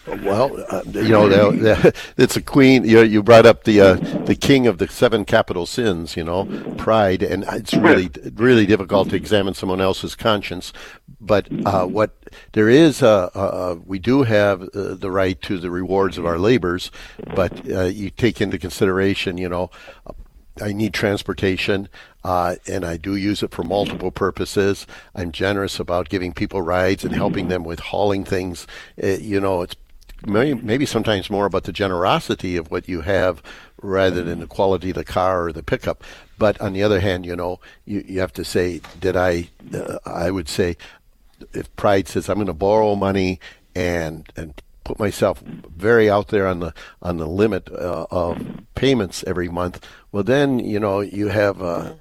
Well, 0.06 0.64
uh, 0.68 0.82
you 0.86 1.10
know, 1.10 1.28
it's 2.16 2.36
a 2.36 2.42
queen. 2.42 2.84
You, 2.84 3.02
you 3.02 3.22
brought 3.22 3.46
up 3.46 3.64
the 3.64 3.80
uh, 3.80 3.94
the 3.94 4.34
king 4.34 4.66
of 4.66 4.78
the 4.78 4.88
seven 4.88 5.24
capital 5.24 5.64
sins. 5.64 6.16
You 6.16 6.24
know, 6.24 6.44
pride, 6.76 7.22
and 7.22 7.44
it's 7.48 7.74
really 7.74 8.10
really 8.34 8.66
difficult 8.66 9.10
to 9.10 9.16
examine 9.16 9.54
someone 9.54 9.80
else's 9.80 10.16
conscience. 10.16 10.72
But 11.20 11.46
uh, 11.64 11.86
what 11.86 12.16
there 12.52 12.68
is, 12.68 13.00
uh, 13.00 13.30
uh, 13.34 13.38
uh, 13.38 13.76
we 13.86 14.00
do 14.00 14.24
have 14.24 14.68
the 14.72 15.10
right 15.10 15.40
to 15.42 15.58
the 15.58 15.70
rewards 15.70 16.18
of 16.18 16.26
our 16.26 16.38
labors. 16.38 16.90
But 17.34 17.64
you 17.64 18.10
take 18.10 18.40
into 18.40 18.58
consideration, 18.58 19.38
you 19.38 19.48
know, 19.48 19.70
I 20.60 20.72
need 20.72 20.92
transportation, 20.92 21.88
uh, 22.24 22.56
and 22.66 22.84
I 22.84 22.96
do 22.96 23.14
use 23.16 23.42
it 23.42 23.52
for 23.52 23.62
multiple 23.62 24.10
purposes. 24.10 24.86
I'm 25.14 25.32
generous 25.32 25.78
about 25.80 26.08
giving 26.08 26.32
people 26.32 26.60
rides 26.60 27.04
and 27.04 27.14
helping 27.14 27.48
them 27.48 27.64
with 27.64 27.78
hauling 27.78 28.24
things. 28.24 28.66
you 28.96 29.40
know, 29.40 29.62
it's 29.62 29.76
maybe 30.26 30.86
sometimes 30.86 31.30
more 31.30 31.46
about 31.46 31.64
the 31.64 31.72
generosity 31.72 32.56
of 32.56 32.70
what 32.70 32.88
you 32.88 33.02
have 33.02 33.42
rather 33.80 34.22
than 34.22 34.40
the 34.40 34.46
quality 34.46 34.90
of 34.90 34.96
the 34.96 35.04
car 35.04 35.46
or 35.46 35.52
the 35.52 35.62
pickup. 35.62 36.04
But 36.38 36.60
on 36.60 36.72
the 36.72 36.82
other 36.82 37.00
hand, 37.00 37.26
you 37.26 37.36
know, 37.36 37.60
you, 37.84 38.04
you 38.06 38.20
have 38.20 38.32
to 38.34 38.44
say, 38.44 38.80
did 39.00 39.16
I, 39.16 39.48
uh, 39.74 39.98
I 40.04 40.30
would 40.30 40.48
say, 40.48 40.76
if 41.52 41.74
pride 41.76 42.08
says 42.08 42.28
I'm 42.28 42.36
going 42.36 42.46
to 42.46 42.52
borrow 42.52 42.94
money 42.94 43.40
and, 43.74 44.28
and 44.36 44.54
put 44.84 44.98
myself 44.98 45.40
very 45.40 46.10
out 46.10 46.28
there 46.28 46.46
on 46.46 46.60
the 46.60 46.74
on 47.00 47.16
the 47.16 47.26
limit 47.26 47.70
uh, 47.70 48.06
of 48.10 48.64
payments 48.74 49.24
every 49.26 49.48
month, 49.48 49.86
well 50.10 50.22
then 50.22 50.58
you 50.58 50.80
know 50.80 51.00
you 51.00 51.28
have 51.28 51.62
uh, 51.62 51.94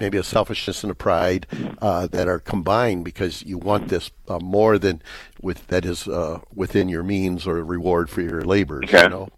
maybe 0.00 0.18
a 0.18 0.22
selfishness 0.22 0.82
and 0.84 0.90
a 0.90 0.94
pride 0.94 1.46
uh, 1.80 2.06
that 2.08 2.28
are 2.28 2.38
combined 2.38 3.04
because 3.04 3.42
you 3.42 3.58
want 3.58 3.88
this 3.88 4.10
uh, 4.28 4.38
more 4.38 4.78
than 4.78 5.02
with 5.40 5.66
that 5.68 5.84
is 5.84 6.06
uh, 6.08 6.40
within 6.54 6.88
your 6.88 7.02
means 7.02 7.46
or 7.46 7.64
reward 7.64 8.10
for 8.10 8.20
your 8.22 8.42
labor. 8.42 8.80
Okay. 8.84 9.02
You 9.02 9.08
know? 9.08 9.28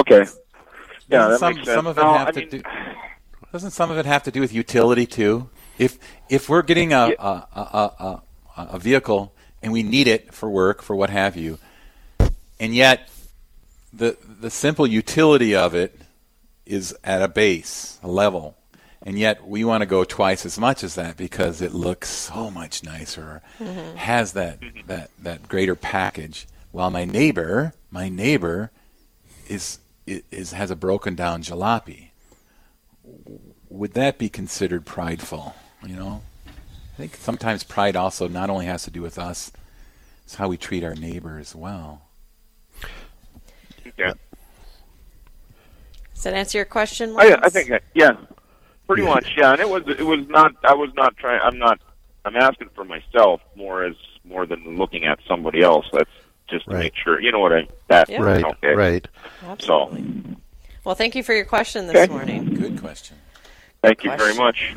Okay. 0.00 0.24
Yeah, 1.08 1.28
that 1.28 1.40
some, 1.40 1.54
makes 1.54 1.66
sense. 1.66 1.76
Some 1.76 1.86
of 1.86 1.98
it 1.98 2.02
no, 2.02 2.12
have 2.14 2.28
I 2.28 2.30
to 2.32 2.40
mean... 2.40 2.48
do. 2.48 2.62
Doesn't 3.52 3.70
some 3.70 3.90
of 3.90 3.98
it 3.98 4.06
have 4.06 4.22
to 4.24 4.30
do 4.30 4.40
with 4.40 4.52
utility 4.52 5.06
too? 5.06 5.48
If 5.78 5.98
if 6.28 6.48
we're 6.48 6.62
getting 6.62 6.92
a, 6.92 7.08
yeah. 7.08 7.14
a, 7.18 7.60
a, 7.60 7.92
a, 7.98 8.22
a 8.56 8.78
vehicle 8.78 9.32
and 9.62 9.72
we 9.72 9.82
need 9.82 10.08
it 10.08 10.34
for 10.34 10.50
work 10.50 10.82
for 10.82 10.96
what 10.96 11.10
have 11.10 11.36
you, 11.36 11.58
and 12.58 12.74
yet 12.74 13.08
the 13.92 14.16
the 14.40 14.50
simple 14.50 14.86
utility 14.86 15.54
of 15.54 15.74
it 15.74 16.00
is 16.66 16.94
at 17.04 17.22
a 17.22 17.28
base, 17.28 17.98
a 18.02 18.08
level, 18.08 18.56
and 19.02 19.18
yet 19.18 19.46
we 19.46 19.64
want 19.64 19.82
to 19.82 19.86
go 19.86 20.04
twice 20.04 20.46
as 20.46 20.58
much 20.58 20.82
as 20.82 20.94
that 20.94 21.16
because 21.16 21.60
it 21.60 21.72
looks 21.72 22.08
so 22.08 22.50
much 22.50 22.82
nicer, 22.82 23.42
mm-hmm. 23.58 23.96
has 23.96 24.32
that 24.32 24.58
that 24.86 25.10
that 25.18 25.48
greater 25.48 25.74
package. 25.74 26.46
While 26.72 26.90
my 26.90 27.04
neighbor, 27.04 27.74
my 27.90 28.08
neighbor, 28.08 28.70
is 29.48 29.78
is 30.06 30.52
has 30.52 30.70
a 30.70 30.76
broken 30.76 31.14
down 31.14 31.42
jalopy. 31.42 32.08
Would 33.68 33.94
that 33.94 34.18
be 34.18 34.28
considered 34.28 34.86
prideful? 34.86 35.54
You 35.86 35.96
know, 35.96 36.22
I 36.46 36.96
think 36.96 37.16
sometimes 37.16 37.62
pride 37.64 37.96
also 37.96 38.28
not 38.28 38.50
only 38.50 38.66
has 38.66 38.84
to 38.84 38.90
do 38.90 39.02
with 39.02 39.18
us, 39.18 39.52
it's 40.24 40.36
how 40.36 40.48
we 40.48 40.56
treat 40.56 40.82
our 40.82 40.94
neighbor 40.94 41.38
as 41.38 41.54
well. 41.54 42.02
Yeah. 43.96 44.14
Does 46.14 46.24
that 46.24 46.34
answer 46.34 46.58
your 46.58 46.64
question? 46.64 47.14
I, 47.16 47.38
I 47.42 47.48
think 47.48 47.70
yeah. 47.94 48.16
Pretty 48.86 49.02
yeah. 49.02 49.08
much, 49.08 49.34
yeah. 49.36 49.52
And 49.52 49.60
it 49.60 49.68
was 49.68 49.82
it 49.86 50.06
was 50.06 50.26
not. 50.28 50.54
I 50.64 50.74
was 50.74 50.90
not 50.94 51.16
trying. 51.16 51.40
I'm 51.42 51.58
not. 51.58 51.80
I'm 52.24 52.36
asking 52.36 52.70
for 52.74 52.84
myself 52.84 53.40
more 53.54 53.84
as 53.84 53.94
more 54.24 54.46
than 54.46 54.76
looking 54.76 55.04
at 55.04 55.18
somebody 55.26 55.62
else. 55.62 55.86
That's 55.92 56.10
just 56.48 56.66
to 56.66 56.72
right. 56.72 56.80
make 56.80 56.94
sure. 56.96 57.20
You 57.20 57.32
know 57.32 57.40
what 57.40 57.52
I? 57.52 57.68
That 57.88 58.08
yeah. 58.08 58.22
right. 58.22 58.44
Okay. 58.44 58.74
Right. 58.74 59.08
Absolutely. 59.42 60.02
So. 60.02 60.36
Well, 60.84 60.94
thank 60.94 61.16
you 61.16 61.24
for 61.24 61.34
your 61.34 61.44
question 61.44 61.88
this 61.88 61.96
okay. 61.96 62.12
morning. 62.12 62.54
Good 62.54 62.80
question. 62.80 63.16
Thank 63.86 64.02
you 64.02 64.16
very 64.16 64.34
much. 64.34 64.74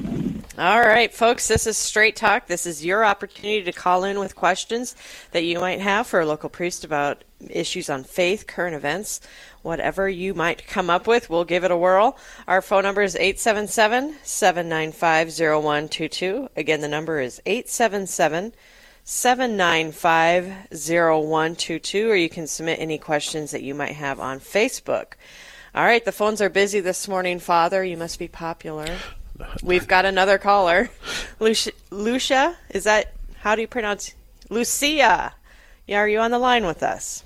All 0.59 0.81
right, 0.81 1.11
folks, 1.11 1.47
this 1.47 1.65
is 1.65 1.77
Straight 1.77 2.15
Talk. 2.15 2.45
This 2.45 2.67
is 2.67 2.85
your 2.85 3.03
opportunity 3.03 3.63
to 3.63 3.71
call 3.71 4.03
in 4.03 4.19
with 4.19 4.35
questions 4.35 4.95
that 5.31 5.43
you 5.43 5.59
might 5.59 5.79
have 5.79 6.05
for 6.05 6.19
a 6.19 6.27
local 6.27 6.49
priest 6.49 6.83
about 6.83 7.23
issues 7.49 7.89
on 7.89 8.03
faith, 8.03 8.45
current 8.45 8.75
events, 8.75 9.19
whatever 9.63 10.07
you 10.07 10.35
might 10.35 10.67
come 10.67 10.91
up 10.91 11.07
with. 11.07 11.27
We'll 11.27 11.43
give 11.43 11.63
it 11.63 11.71
a 11.71 11.77
whirl. 11.77 12.19
Our 12.47 12.61
phone 12.61 12.83
number 12.83 13.01
is 13.01 13.15
877 13.15 14.17
795 14.21 15.29
0122. 15.29 16.49
Again, 16.55 16.81
the 16.81 16.87
number 16.87 17.19
is 17.19 17.41
877 17.47 18.53
795 19.03 20.45
0122, 20.71 22.11
or 22.11 22.15
you 22.15 22.29
can 22.29 22.45
submit 22.45 22.79
any 22.79 22.99
questions 22.99 23.49
that 23.49 23.63
you 23.63 23.73
might 23.73 23.93
have 23.93 24.19
on 24.19 24.39
Facebook. 24.39 25.13
All 25.75 25.83
right, 25.83 26.03
the 26.03 26.11
phones 26.11 26.41
are 26.41 26.49
busy 26.49 26.79
this 26.79 27.07
morning, 27.07 27.39
Father. 27.39 27.83
You 27.83 27.95
must 27.95 28.17
be 28.17 28.27
popular. 28.27 28.88
We've 29.63 29.88
got 29.88 30.05
another 30.05 30.38
caller. 30.38 30.89
Lucia, 31.39 31.71
Lucia, 31.91 32.57
is 32.69 32.85
that, 32.85 33.13
how 33.39 33.55
do 33.55 33.61
you 33.61 33.67
pronounce? 33.67 34.15
Lucia. 34.49 35.33
Yeah, 35.85 35.99
are 35.99 36.07
you 36.07 36.19
on 36.19 36.31
the 36.31 36.39
line 36.39 36.65
with 36.65 36.81
us? 36.81 37.23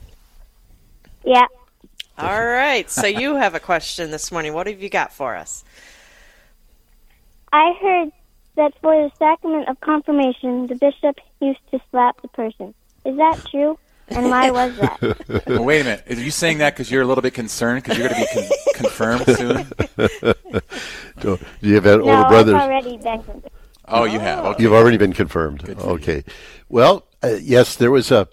Yeah. 1.26 1.48
All 2.18 2.46
right. 2.46 2.90
So 2.90 3.08
you 3.08 3.36
have 3.38 3.56
a 3.56 3.60
question 3.60 4.12
this 4.12 4.32
morning. 4.32 4.54
What 4.54 4.68
have 4.68 4.82
you 4.82 4.90
got 4.90 5.14
for 5.14 5.36
us? 5.36 5.64
I 7.52 7.74
heard 7.82 8.12
that 8.56 8.74
for 8.82 8.94
the 8.94 9.12
sacrament 9.18 9.70
of 9.70 9.80
confirmation, 9.80 10.68
the 10.68 10.76
bishop 10.76 11.18
used 11.40 11.60
to 11.72 11.80
slap 11.92 12.22
the 12.22 12.28
person. 12.28 12.74
Is 13.06 13.16
that 13.18 13.46
true? 13.50 13.78
And 14.10 14.30
why 14.30 14.52
was 14.52 14.76
that? 14.78 15.02
well, 15.48 15.64
wait 15.64 15.82
a 15.82 15.84
minute. 15.84 16.04
Are 16.10 16.14
you 16.14 16.32
saying 16.32 16.60
that 16.60 16.74
because 16.74 16.92
you're 16.92 17.02
a 17.02 17.06
little 17.06 17.22
bit 17.22 17.34
concerned 17.34 17.84
because 17.84 17.98
you're 17.98 18.10
going 18.10 18.26
to 18.26 18.34
be 18.34 18.42
con- 18.42 18.58
confirmed 18.76 19.26
soon? 19.38 20.34
Do 21.20 21.40
you 21.62 21.76
have 21.76 21.86
older 21.86 22.06
no, 22.06 22.28
brothers? 22.28 22.54
I've 22.56 22.70
already 22.70 22.98
been 22.98 23.24
confirmed. 23.24 23.50
Oh, 23.88 24.06
you 24.06 24.20
have. 24.20 24.46
Okay. 24.46 24.64
You've 24.64 24.74
already 24.74 24.98
been 24.98 25.14
confirmed. 25.14 25.70
Okay. 25.70 26.24
Well, 26.70 27.06
uh, 27.24 27.38
yes, 27.42 27.76
there 27.76 27.92
was 27.92 28.12
a 28.12 28.28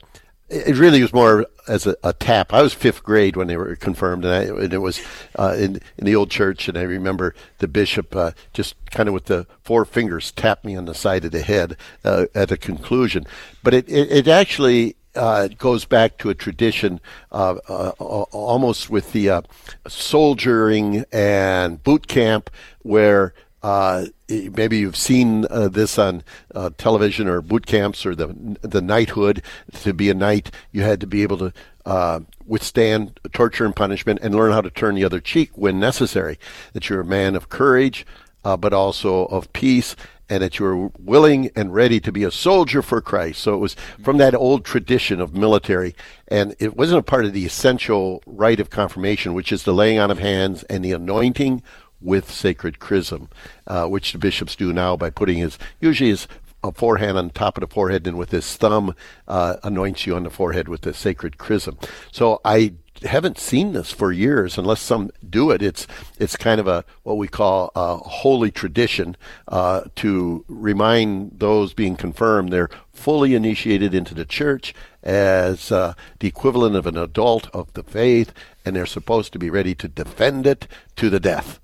it 0.50 0.76
really 0.76 1.00
was 1.00 1.12
more 1.12 1.46
as 1.68 1.86
a, 1.86 1.96
a, 2.02 2.12
tap. 2.12 2.52
I 2.52 2.60
was 2.60 2.74
fifth 2.74 3.04
grade 3.04 3.36
when 3.36 3.46
they 3.46 3.56
were 3.56 3.76
confirmed, 3.76 4.24
and, 4.24 4.34
I, 4.34 4.42
and 4.62 4.74
it 4.74 4.78
was 4.78 5.00
uh, 5.38 5.54
in 5.56 5.80
in 5.96 6.04
the 6.04 6.16
old 6.16 6.30
church. 6.30 6.68
And 6.68 6.76
I 6.76 6.82
remember 6.82 7.34
the 7.58 7.68
bishop 7.68 8.14
uh, 8.16 8.32
just 8.52 8.74
kind 8.90 9.08
of 9.08 9.14
with 9.14 9.26
the 9.26 9.46
four 9.62 9.84
fingers 9.84 10.32
tapped 10.32 10.64
me 10.64 10.76
on 10.76 10.86
the 10.86 10.94
side 10.94 11.24
of 11.24 11.30
the 11.30 11.42
head 11.42 11.76
uh, 12.04 12.26
at 12.34 12.48
the 12.48 12.56
conclusion. 12.56 13.26
But 13.62 13.74
it 13.74 13.88
it, 13.88 14.10
it 14.10 14.28
actually. 14.28 14.96
Uh, 15.14 15.48
it 15.50 15.58
goes 15.58 15.84
back 15.84 16.18
to 16.18 16.30
a 16.30 16.34
tradition, 16.34 17.00
uh, 17.32 17.56
uh, 17.68 17.90
almost 17.98 18.90
with 18.90 19.12
the 19.12 19.42
soldiering 19.88 21.04
and 21.12 21.82
boot 21.82 22.06
camp, 22.06 22.48
where 22.82 23.34
uh, 23.62 24.06
maybe 24.28 24.78
you've 24.78 24.96
seen 24.96 25.46
uh, 25.50 25.68
this 25.68 25.98
on 25.98 26.22
uh, 26.54 26.70
television 26.78 27.28
or 27.28 27.42
boot 27.42 27.66
camps 27.66 28.06
or 28.06 28.14
the 28.14 28.56
the 28.62 28.80
knighthood. 28.80 29.42
To 29.82 29.92
be 29.92 30.08
a 30.08 30.14
knight, 30.14 30.50
you 30.72 30.82
had 30.82 31.00
to 31.00 31.06
be 31.06 31.22
able 31.22 31.38
to 31.38 31.52
uh, 31.84 32.20
withstand 32.46 33.20
torture 33.32 33.66
and 33.66 33.76
punishment 33.76 34.20
and 34.22 34.34
learn 34.34 34.52
how 34.52 34.62
to 34.62 34.70
turn 34.70 34.94
the 34.94 35.04
other 35.04 35.20
cheek 35.20 35.50
when 35.54 35.78
necessary. 35.78 36.38
That 36.72 36.88
you're 36.88 37.00
a 37.00 37.04
man 37.04 37.36
of 37.36 37.50
courage, 37.50 38.06
uh, 38.44 38.56
but 38.56 38.72
also 38.72 39.26
of 39.26 39.52
peace, 39.52 39.94
and 40.30 40.42
that 40.42 40.58
you 40.58 40.64
were 40.64 40.90
willing 40.98 41.50
and 41.56 41.74
ready 41.74 42.00
to 42.00 42.12
be 42.12 42.24
a 42.24 42.30
soldier 42.30 42.80
for 42.80 43.02
Christ. 43.02 43.42
So 43.42 43.54
it 43.54 43.58
was 43.58 43.74
from 44.02 44.16
that 44.18 44.34
old 44.34 44.64
tradition 44.64 45.20
of 45.20 45.34
military, 45.34 45.94
and 46.28 46.54
it 46.58 46.76
wasn't 46.76 47.00
a 47.00 47.02
part 47.02 47.24
of 47.26 47.32
the 47.32 47.44
essential 47.44 48.22
rite 48.24 48.60
of 48.60 48.70
confirmation, 48.70 49.34
which 49.34 49.52
is 49.52 49.64
the 49.64 49.74
laying 49.74 49.98
on 49.98 50.10
of 50.10 50.20
hands 50.20 50.62
and 50.64 50.84
the 50.84 50.92
anointing 50.92 51.62
with 52.00 52.30
sacred 52.30 52.78
chrism, 52.78 53.28
uh, 53.66 53.86
which 53.86 54.12
the 54.12 54.18
bishops 54.18 54.56
do 54.56 54.72
now 54.72 54.96
by 54.96 55.10
putting 55.10 55.36
his 55.38 55.58
usually 55.80 56.10
his 56.10 56.26
a 56.62 56.72
forehand 56.72 57.16
on 57.16 57.30
top 57.30 57.56
of 57.56 57.62
the 57.62 57.74
forehead 57.74 58.06
and 58.06 58.18
with 58.18 58.30
his 58.30 58.56
thumb 58.56 58.94
uh, 59.26 59.56
anoints 59.62 60.06
you 60.06 60.14
on 60.14 60.24
the 60.24 60.30
forehead 60.30 60.68
with 60.68 60.82
the 60.82 60.92
sacred 60.92 61.38
chrism. 61.38 61.78
So 62.12 62.40
I 62.44 62.74
haven't 63.02 63.38
seen 63.38 63.72
this 63.72 63.90
for 63.90 64.12
years 64.12 64.58
unless 64.58 64.80
some 64.80 65.10
do 65.28 65.50
it. 65.50 65.62
It's 65.62 65.86
it's 66.18 66.36
kind 66.36 66.60
of 66.60 66.68
a 66.68 66.84
what 67.02 67.16
we 67.16 67.28
call 67.28 67.70
a 67.74 67.96
holy 67.96 68.50
tradition 68.50 69.16
uh, 69.48 69.82
to 69.96 70.44
remind 70.48 71.38
those 71.38 71.74
being 71.74 71.96
confirmed 71.96 72.52
they're 72.52 72.70
fully 72.92 73.34
initiated 73.34 73.94
into 73.94 74.14
the 74.14 74.24
church 74.24 74.74
as 75.02 75.72
uh, 75.72 75.94
the 76.18 76.28
equivalent 76.28 76.76
of 76.76 76.86
an 76.86 76.98
adult 76.98 77.48
of 77.54 77.72
the 77.72 77.82
faith, 77.82 78.32
and 78.64 78.76
they're 78.76 78.86
supposed 78.86 79.32
to 79.32 79.38
be 79.38 79.48
ready 79.48 79.74
to 79.74 79.88
defend 79.88 80.46
it 80.46 80.68
to 80.96 81.08
the 81.08 81.20
death 81.20 81.60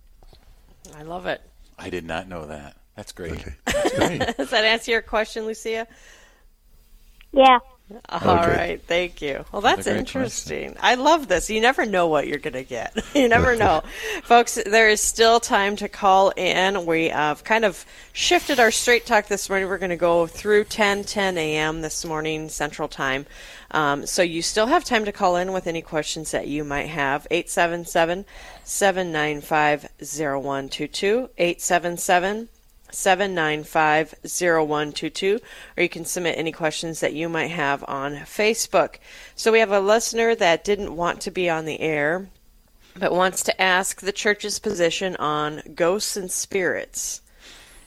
I 0.97 1.03
love 1.03 1.27
it. 1.27 1.43
I 1.79 1.91
did 1.91 2.07
not 2.07 2.27
know 2.27 2.47
that. 2.47 2.77
That's 2.97 3.13
great. 3.13 3.33
Okay. 3.33 3.55
That's 3.67 3.97
great. 3.97 4.19
Does 4.39 4.51
that 4.51 4.65
answer 4.65 4.93
your 4.93 5.03
question, 5.03 5.45
Lucia? 5.45 5.87
Yeah. 7.33 7.59
All 8.09 8.39
okay. 8.39 8.57
right, 8.57 8.83
thank 8.83 9.23
you. 9.23 9.45
Well, 9.53 9.63
that's 9.63 9.87
interesting. 9.87 10.75
I 10.81 10.97
love 10.97 11.29
this. 11.29 11.49
You 11.49 11.61
never 11.61 11.87
know 11.87 12.09
what 12.09 12.27
you're 12.27 12.39
going 12.39 12.55
to 12.55 12.65
get. 12.65 12.99
you 13.15 13.29
never 13.29 13.55
know. 13.55 13.85
Folks, 14.25 14.59
there 14.67 14.89
is 14.89 15.01
still 15.01 15.39
time 15.39 15.77
to 15.77 15.89
call 15.89 16.31
in. 16.31 16.85
We 16.85 17.11
have 17.11 17.45
kind 17.45 17.65
of 17.65 17.87
shifted 18.13 18.59
our 18.59 18.73
straight 18.73 19.07
talk 19.07 19.29
this 19.29 19.49
morning. 19.49 19.69
We're 19.69 19.79
going 19.79 19.91
to 19.91 19.97
go 19.97 20.27
through 20.27 20.65
10, 20.65 21.05
10 21.05 21.39
a.m. 21.39 21.81
this 21.81 22.05
morning, 22.05 22.49
Central 22.49 22.89
Time. 22.89 23.25
Um, 23.71 24.05
so 24.05 24.21
you 24.21 24.43
still 24.43 24.67
have 24.67 24.85
time 24.85 25.05
to 25.05 25.13
call 25.13 25.37
in 25.37 25.53
with 25.53 25.69
any 25.69 25.83
questions 25.83 26.33
that 26.33 26.49
you 26.49 26.65
might 26.65 26.89
have. 26.89 27.29
877 27.31 28.25
795 28.65 29.83
0122. 30.01 31.31
877 31.39 32.49
795 32.91 34.15
0122, 34.23 35.41
or 35.77 35.83
you 35.83 35.89
can 35.89 36.05
submit 36.05 36.39
any 36.39 36.53
questions 36.53 37.01
that 37.01 37.15
you 37.15 37.29
might 37.29 37.51
have 37.51 37.85
on 37.89 38.15
Facebook. 38.17 38.97
So 39.35 39.53
we 39.53 39.61
have 39.61 39.73
a 39.73 39.81
listener 39.81 40.35
that 40.35 40.65
didn't 40.65 40.97
want 40.97 41.21
to 41.23 41.31
be 41.31 41.49
on 41.51 41.65
the 41.65 41.81
air, 41.81 42.29
but 42.97 43.13
wants 43.13 43.43
to 43.45 43.61
ask 43.61 44.01
the 44.01 44.13
church's 44.13 44.59
position 44.59 45.17
on 45.17 45.63
ghosts 45.75 46.17
and 46.17 46.31
spirits. 46.31 47.21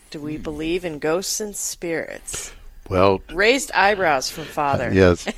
Do 0.10 0.20
we 0.20 0.38
hmm. 0.38 0.44
believe 0.44 0.86
in 0.86 1.00
ghosts 1.00 1.40
and 1.40 1.56
spirits? 1.56 2.54
Well, 2.90 3.22
raised 3.32 3.72
eyebrows 3.72 4.30
from 4.30 4.46
father. 4.46 4.90
yes. 4.94 5.26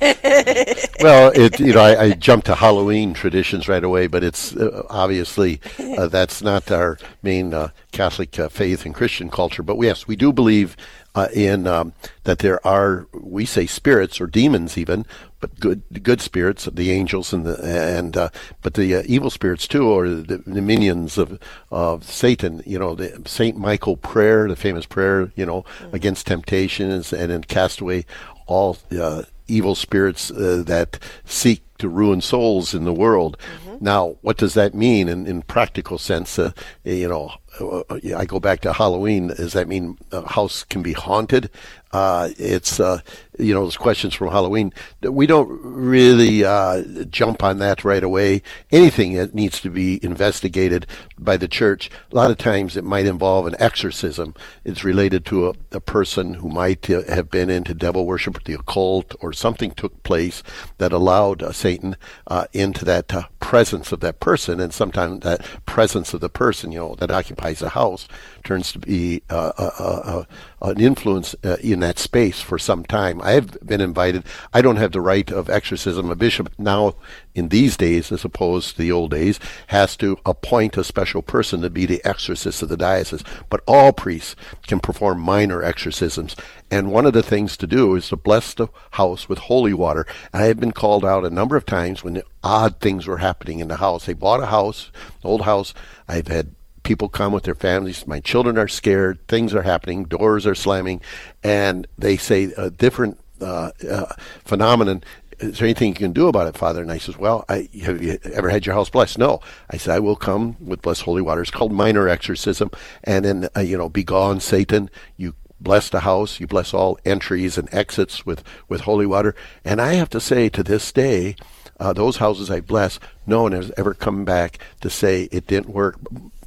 well, 1.00 1.32
it 1.34 1.60
you 1.60 1.74
know 1.74 1.80
I, 1.80 2.02
I 2.02 2.12
jumped 2.12 2.46
to 2.46 2.54
Halloween 2.54 3.12
traditions 3.12 3.68
right 3.68 3.84
away, 3.84 4.06
but 4.06 4.24
it's 4.24 4.56
uh, 4.56 4.86
obviously 4.88 5.60
uh, 5.78 6.08
that's 6.08 6.42
not 6.42 6.70
our 6.70 6.98
main 7.22 7.52
uh, 7.52 7.68
Catholic 7.92 8.38
uh, 8.38 8.48
faith 8.48 8.86
and 8.86 8.94
Christian 8.94 9.30
culture. 9.30 9.62
But 9.62 9.78
yes, 9.80 10.06
we 10.06 10.16
do 10.16 10.32
believe 10.32 10.76
uh, 11.14 11.28
in 11.32 11.66
um, 11.66 11.92
that 12.24 12.38
there 12.38 12.64
are 12.66 13.06
we 13.12 13.44
say 13.44 13.66
spirits 13.66 14.20
or 14.20 14.26
demons 14.26 14.78
even, 14.78 15.04
but 15.40 15.58
good 15.60 15.82
good 16.02 16.20
spirits, 16.20 16.64
the 16.72 16.90
angels 16.90 17.32
and 17.32 17.44
the 17.44 17.58
and 17.62 18.16
uh, 18.16 18.30
but 18.62 18.74
the 18.74 18.94
uh, 18.94 19.02
evil 19.06 19.28
spirits 19.28 19.66
too, 19.66 19.88
or 19.88 20.08
the, 20.08 20.38
the, 20.38 20.62
minions 20.62 21.18
of 21.18 21.38
of 21.70 22.04
Satan. 22.04 22.62
You 22.64 22.78
know, 22.78 22.94
the 22.94 23.22
Saint 23.26 23.58
Michael 23.58 23.96
prayer, 23.96 24.48
the 24.48 24.56
famous 24.56 24.86
prayer, 24.86 25.32
you 25.36 25.44
know, 25.44 25.62
mm-hmm. 25.62 25.94
against 25.94 26.26
temptations 26.26 27.12
and 27.12 27.30
then 27.30 27.44
cast 27.44 27.80
away 27.80 28.06
all 28.46 28.78
uh, 28.98 29.24
evil 29.48 29.74
spirits 29.74 30.30
uh, 30.30 30.62
that 30.66 30.98
seek 31.24 31.62
to 31.78 31.88
ruin 31.88 32.20
souls 32.20 32.74
in 32.74 32.84
the 32.84 32.92
world. 32.92 33.36
Mm-hmm. 33.66 33.84
Now, 33.84 34.16
what 34.22 34.36
does 34.36 34.54
that 34.54 34.74
mean 34.74 35.08
in, 35.08 35.26
in 35.26 35.42
practical 35.42 35.98
sense? 35.98 36.38
Uh, 36.38 36.52
you 36.84 37.08
know, 37.08 37.32
I 37.60 38.24
go 38.24 38.40
back 38.40 38.60
to 38.62 38.72
Halloween. 38.72 39.28
Does 39.28 39.52
that 39.52 39.68
mean 39.68 39.98
a 40.10 40.26
house 40.26 40.64
can 40.64 40.82
be 40.82 40.92
haunted? 40.92 41.50
Uh, 41.92 42.30
it's 42.38 42.80
uh, 42.80 43.00
you 43.38 43.52
know 43.52 43.64
those 43.64 43.76
questions 43.76 44.14
from 44.14 44.28
Halloween. 44.28 44.72
We 45.02 45.26
don't 45.26 45.60
really 45.62 46.42
uh, 46.42 47.04
jump 47.10 47.42
on 47.42 47.58
that 47.58 47.84
right 47.84 48.02
away. 48.02 48.40
Anything 48.70 49.12
that 49.14 49.34
needs 49.34 49.60
to 49.60 49.68
be 49.68 50.02
investigated 50.02 50.86
by 51.18 51.36
the 51.36 51.48
church. 51.48 51.90
A 52.10 52.14
lot 52.14 52.30
of 52.30 52.38
times 52.38 52.78
it 52.78 52.84
might 52.84 53.04
involve 53.04 53.46
an 53.46 53.56
exorcism. 53.58 54.34
It's 54.64 54.84
related 54.84 55.26
to 55.26 55.48
a, 55.48 55.54
a 55.72 55.80
person 55.80 56.34
who 56.34 56.48
might 56.48 56.86
have 56.86 57.30
been 57.30 57.50
into 57.50 57.74
devil 57.74 58.06
worship, 58.06 58.38
or 58.38 58.40
the 58.42 58.54
occult, 58.54 59.14
or 59.20 59.34
something 59.34 59.72
took 59.72 60.02
place 60.02 60.42
that 60.78 60.92
allowed 60.92 61.42
uh, 61.42 61.52
Satan 61.52 61.96
uh, 62.26 62.46
into 62.54 62.86
that 62.86 63.12
uh, 63.12 63.24
presence 63.40 63.92
of 63.92 64.00
that 64.00 64.18
person, 64.18 64.60
and 64.60 64.72
sometimes 64.72 65.20
that 65.20 65.44
presence 65.66 66.14
of 66.14 66.22
the 66.22 66.30
person, 66.30 66.72
you 66.72 66.78
know, 66.78 66.94
that 66.94 67.10
occupies 67.10 67.41
a 67.42 67.70
house, 67.70 68.06
turns 68.44 68.72
to 68.72 68.78
be 68.78 69.22
uh, 69.30 69.52
uh, 69.58 69.70
uh, 69.78 70.24
an 70.62 70.80
influence 70.80 71.34
in 71.60 71.80
that 71.80 71.98
space 71.98 72.40
for 72.40 72.58
some 72.58 72.84
time. 72.84 73.20
I 73.22 73.32
have 73.32 73.58
been 73.66 73.80
invited. 73.80 74.24
I 74.52 74.62
don't 74.62 74.76
have 74.76 74.92
the 74.92 75.00
right 75.00 75.30
of 75.30 75.50
exorcism. 75.50 76.10
A 76.10 76.16
bishop 76.16 76.50
now, 76.58 76.94
in 77.34 77.48
these 77.48 77.76
days, 77.76 78.12
as 78.12 78.24
opposed 78.24 78.76
to 78.76 78.82
the 78.82 78.92
old 78.92 79.10
days, 79.10 79.40
has 79.68 79.96
to 79.96 80.18
appoint 80.24 80.76
a 80.76 80.84
special 80.84 81.22
person 81.22 81.62
to 81.62 81.70
be 81.70 81.86
the 81.86 82.04
exorcist 82.04 82.62
of 82.62 82.68
the 82.68 82.76
diocese. 82.76 83.24
But 83.50 83.62
all 83.66 83.92
priests 83.92 84.36
can 84.66 84.80
perform 84.80 85.20
minor 85.20 85.62
exorcisms. 85.62 86.36
And 86.70 86.92
one 86.92 87.06
of 87.06 87.12
the 87.12 87.22
things 87.22 87.56
to 87.58 87.66
do 87.66 87.94
is 87.96 88.08
to 88.08 88.16
bless 88.16 88.54
the 88.54 88.68
house 88.92 89.28
with 89.28 89.38
holy 89.38 89.74
water. 89.74 90.06
I 90.32 90.44
have 90.44 90.60
been 90.60 90.72
called 90.72 91.04
out 91.04 91.24
a 91.24 91.30
number 91.30 91.56
of 91.56 91.66
times 91.66 92.04
when 92.04 92.22
odd 92.42 92.80
things 92.80 93.06
were 93.06 93.18
happening 93.18 93.60
in 93.60 93.68
the 93.68 93.76
house. 93.76 94.06
They 94.06 94.14
bought 94.14 94.42
a 94.42 94.46
house, 94.46 94.90
old 95.22 95.42
house. 95.42 95.74
I've 96.08 96.28
had 96.28 96.54
people 96.82 97.08
come 97.08 97.32
with 97.32 97.44
their 97.44 97.54
families. 97.54 98.06
My 98.06 98.20
children 98.20 98.58
are 98.58 98.68
scared. 98.68 99.26
Things 99.28 99.54
are 99.54 99.62
happening. 99.62 100.04
Doors 100.04 100.46
are 100.46 100.54
slamming, 100.54 101.00
and 101.42 101.86
they 101.98 102.16
say 102.16 102.52
a 102.56 102.70
different 102.70 103.18
uh, 103.40 103.70
uh, 103.88 104.14
phenomenon. 104.44 105.02
Is 105.38 105.58
there 105.58 105.66
anything 105.66 105.88
you 105.88 105.94
can 105.94 106.12
do 106.12 106.28
about 106.28 106.46
it, 106.46 106.56
Father? 106.56 106.82
And 106.82 106.92
I 106.92 106.98
says, 106.98 107.18
Well, 107.18 107.44
I, 107.48 107.68
have 107.82 108.02
you 108.02 108.18
ever 108.32 108.48
had 108.48 108.64
your 108.64 108.74
house 108.74 108.90
blessed? 108.90 109.18
No. 109.18 109.40
I 109.70 109.76
said, 109.76 109.94
I 109.94 109.98
will 109.98 110.16
come 110.16 110.56
with 110.60 110.82
blessed 110.82 111.02
holy 111.02 111.22
water. 111.22 111.42
It's 111.42 111.50
called 111.50 111.72
minor 111.72 112.08
exorcism, 112.08 112.70
and 113.04 113.24
then 113.24 113.48
uh, 113.56 113.60
you 113.60 113.76
know, 113.76 113.88
begone 113.88 114.40
Satan. 114.40 114.88
You 115.16 115.34
bless 115.60 115.88
the 115.88 116.00
house. 116.00 116.40
You 116.40 116.46
bless 116.46 116.74
all 116.74 116.98
entries 117.04 117.58
and 117.58 117.68
exits 117.72 118.24
with 118.24 118.44
with 118.68 118.82
holy 118.82 119.06
water. 119.06 119.34
And 119.64 119.80
I 119.80 119.94
have 119.94 120.10
to 120.10 120.20
say, 120.20 120.48
to 120.50 120.62
this 120.62 120.92
day, 120.92 121.36
uh, 121.80 121.92
those 121.92 122.18
houses 122.18 122.50
I 122.50 122.60
bless, 122.60 123.00
no 123.26 123.42
one 123.42 123.52
has 123.52 123.72
ever 123.76 123.94
come 123.94 124.24
back 124.24 124.58
to 124.82 124.90
say 124.90 125.24
it 125.32 125.48
didn't 125.48 125.70
work 125.70 125.98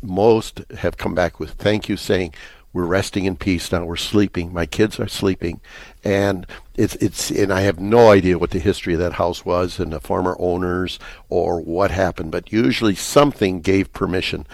most 0.05 0.61
have 0.77 0.97
come 0.97 1.15
back 1.15 1.39
with 1.39 1.51
thank 1.51 1.89
you 1.89 1.97
saying 1.97 2.33
we're 2.75 2.85
resting 2.85 3.23
in 3.23 3.37
peace 3.37 3.71
now. 3.71 3.85
We're 3.85 3.95
sleeping. 3.95 4.51
My 4.51 4.65
kids 4.65 4.99
are 4.99 5.07
sleeping. 5.07 5.61
And 6.03 6.45
it's 6.75 6.95
it's 6.95 7.31
and 7.31 7.53
I 7.53 7.61
have 7.61 7.79
no 7.79 8.09
idea 8.09 8.37
what 8.37 8.51
the 8.51 8.59
history 8.59 8.93
of 8.93 8.99
that 8.99 9.13
house 9.13 9.45
was 9.45 9.79
and 9.79 9.93
the 9.93 10.01
former 10.01 10.35
owners 10.39 10.99
or 11.29 11.61
what 11.61 11.89
happened 11.89 12.31
but 12.31 12.51
usually 12.51 12.95
something 12.95 13.61
gave 13.61 13.93
permission 13.93 14.45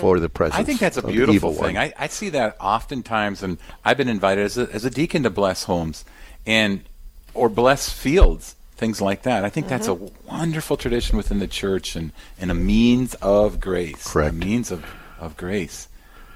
for 0.00 0.18
the 0.18 0.28
presence 0.28 0.58
I 0.58 0.64
think 0.64 0.80
that's 0.80 0.96
a 0.96 1.06
beautiful 1.06 1.52
thing. 1.52 1.78
I, 1.78 1.94
I 1.96 2.08
see 2.08 2.30
that 2.30 2.56
oftentimes 2.58 3.44
and 3.44 3.58
I've 3.84 3.96
been 3.96 4.08
invited 4.08 4.44
as 4.44 4.58
a, 4.58 4.68
as 4.72 4.84
a 4.84 4.90
deacon 4.90 5.22
to 5.22 5.30
bless 5.30 5.62
homes 5.62 6.04
and 6.44 6.82
or 7.32 7.48
bless 7.48 7.88
fields 7.90 8.56
things 8.82 9.00
like 9.00 9.22
that. 9.22 9.44
I 9.44 9.48
think 9.48 9.66
mm-hmm. 9.66 9.76
that's 9.76 9.86
a 9.86 9.92
mm-hmm. 9.92 10.26
wonderful 10.26 10.76
tradition 10.76 11.16
within 11.16 11.38
the 11.38 11.46
church 11.46 11.94
and, 11.94 12.10
and 12.40 12.50
a 12.50 12.54
means 12.54 13.14
of 13.22 13.60
grace. 13.60 14.12
Correct. 14.12 14.34
A 14.34 14.36
means 14.36 14.72
of, 14.72 14.84
of 15.20 15.36
grace. 15.36 15.86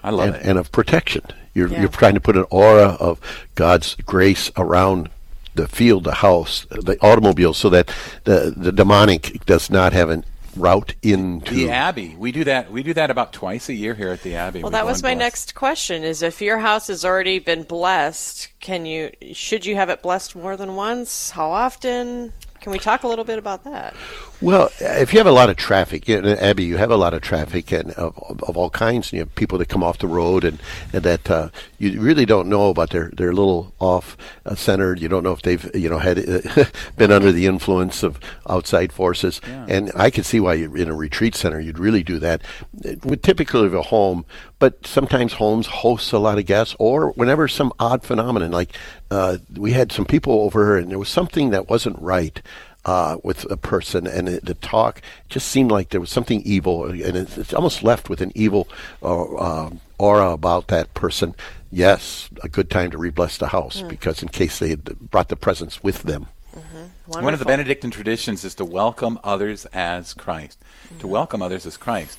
I 0.05 0.11
love 0.11 0.29
and, 0.29 0.37
it. 0.37 0.43
And 0.47 0.57
of 0.57 0.71
protection. 0.71 1.23
You're, 1.55 1.67
yeah. 1.67 1.81
you're 1.81 1.89
trying 1.89 2.15
to 2.15 2.21
put 2.21 2.37
an 2.37 2.45
aura 2.51 2.91
of 3.01 3.21
God's 3.57 3.97
grace 3.97 4.53
around 4.57 5.11
the 5.57 5.67
field, 5.67 6.05
the 6.05 6.15
house, 6.15 6.67
the 6.71 6.97
automobile, 7.01 7.53
so 7.53 7.69
that 7.71 7.93
the, 8.23 8.55
the 8.57 8.71
demonic 8.71 9.45
does 9.47 9.69
not 9.69 9.93
have 9.93 10.09
an 10.09 10.25
route 10.57 10.95
into 11.03 11.55
the 11.55 11.71
Abbey. 11.71 12.17
We 12.19 12.33
do 12.33 12.45
that. 12.45 12.71
We 12.71 12.83
do 12.83 12.95
that 12.95 13.11
about 13.11 13.33
twice 13.33 13.69
a 13.69 13.75
year 13.75 13.95
here 13.95 14.11
at 14.11 14.23
the 14.23 14.37
Abbey. 14.37 14.63
Well, 14.63 14.71
we 14.71 14.77
that 14.77 14.87
was 14.87 15.03
my 15.03 15.15
bless. 15.15 15.25
next 15.25 15.55
question: 15.55 16.03
is 16.03 16.23
if 16.23 16.41
your 16.41 16.59
house 16.59 16.89
has 16.89 17.05
already 17.05 17.39
been 17.39 17.63
blessed, 17.63 18.49
can 18.61 18.87
you 18.87 19.11
should 19.33 19.67
you 19.67 19.77
have 19.77 19.89
it 19.91 20.03
blessed 20.03 20.35
more 20.37 20.57
than 20.57 20.77
once? 20.77 21.31
How 21.31 21.51
often? 21.51 22.33
Can 22.61 22.73
we 22.73 22.79
talk 22.79 23.05
a 23.05 23.09
little 23.09 23.25
bit 23.25 23.39
about 23.39 23.65
that? 23.65 23.95
Well, 24.43 24.71
if 24.81 25.15
you 25.15 25.19
have 25.19 25.27
a 25.27 25.33
lot 25.33 25.49
of 25.49 25.57
traffic, 25.57 26.09
in 26.11 26.27
Abbey, 26.27 26.65
you 26.65 26.77
have 26.77 26.91
a 26.91 26.97
lot 26.97 27.15
of 27.15 27.23
traffic 27.23 27.73
and 27.73 27.93
of, 27.93 28.43
of 28.43 28.57
all 28.57 28.69
kinds. 28.69 29.09
And 29.09 29.15
you 29.15 29.21
have 29.21 29.35
people 29.35 29.57
that 29.59 29.69
come 29.69 29.83
off 29.83 29.99
the 29.99 30.07
road 30.07 30.45
and, 30.45 30.61
and 30.93 31.03
that 31.05 31.31
uh, 31.31 31.49
you 31.79 32.01
really 32.01 32.27
don't 32.27 32.49
know 32.49 32.69
about. 32.69 32.91
They're 32.91 33.11
they're 33.15 33.31
a 33.31 33.35
little 33.35 33.73
off 33.79 34.17
uh, 34.45 34.55
centered. 34.55 35.01
You 35.01 35.09
don't 35.09 35.23
know 35.23 35.33
if 35.33 35.41
they've 35.41 35.71
you 35.75 35.89
know 35.89 35.99
had 35.99 36.19
uh, 36.19 36.65
been 36.97 37.13
under 37.13 37.33
the 37.33 37.47
influence 37.47 38.03
of 38.03 38.21
outside 38.49 38.93
forces. 38.93 39.41
Yeah. 39.47 39.67
And 39.69 39.93
I 39.95 40.11
can 40.11 40.23
see 40.23 40.41
why 40.41 40.55
you, 40.55 40.75
in 40.75 40.89
a 40.89 40.95
retreat 40.95 41.35
center 41.35 41.59
you'd 41.59 41.79
really 41.79 42.03
do 42.03 42.19
that. 42.19 42.43
With 43.05 43.23
typically 43.23 43.75
a 43.75 43.83
home, 43.83 44.27
but 44.59 44.87
sometimes 44.87 45.35
homes 45.35 45.67
host 45.67 46.13
a 46.13 46.19
lot 46.19 46.39
of 46.39 46.45
guests, 46.45 46.77
or 46.79 47.13
whenever 47.13 47.49
some 47.49 47.73
odd 47.79 48.03
phenomenon 48.03 48.51
like 48.51 48.77
uh, 49.11 49.39
we 49.55 49.73
had 49.73 49.93
some 49.93 50.05
people 50.05 50.43
over 50.43 50.77
and 50.77 50.91
there 50.91 50.99
was 50.99 51.09
something 51.09 51.51
that 51.51 51.71
wasn't 51.71 51.99
right 52.01 52.43
uh, 52.87 53.19
with 53.25 53.51
a 53.51 53.57
person, 53.57 54.07
and 54.07 54.29
it, 54.29 54.45
the 54.45 54.55
talk 54.55 55.03
just 55.29 55.49
seemed 55.49 55.73
like 55.73 55.91
there 55.91 56.01
was 56.01 56.09
something 56.09 56.41
evil, 56.43 56.85
and 56.85 57.01
it, 57.01 57.37
it's 57.37 57.53
almost 57.53 57.83
left 57.83 58.09
with 58.09 58.21
an 58.21 58.31
evil 58.35 58.69
uh, 59.03 59.69
aura 59.99 60.31
about 60.31 60.69
that 60.69 60.95
person. 60.95 61.35
Yes, 61.73 62.31
a 62.45 62.49
good 62.49 62.71
time 62.71 62.93
to 62.93 62.97
rebless 62.99 63.39
the 63.39 63.49
house 63.49 63.83
mm. 63.83 63.89
because 63.89 64.23
in 64.23 64.29
case 64.29 64.61
they 64.61 64.71
had 64.71 64.85
brought 65.11 65.29
the 65.29 65.37
presence 65.37 65.83
with 65.83 66.05
them. 66.05 66.29
Mm-hmm. 66.55 67.23
One 67.23 67.35
of 67.35 67.41
the 67.41 67.45
Benedictine 67.45 67.91
traditions 67.91 68.45
is 68.45 68.55
to 68.55 68.65
welcome 68.65 69.19
others 69.25 69.67
as 69.67 70.15
Christ. 70.15 70.61
Mm-hmm. 70.87 70.99
To 71.01 71.09
welcome 71.09 71.43
others 71.43 71.67
as 71.67 71.77
Christ. 71.77 72.19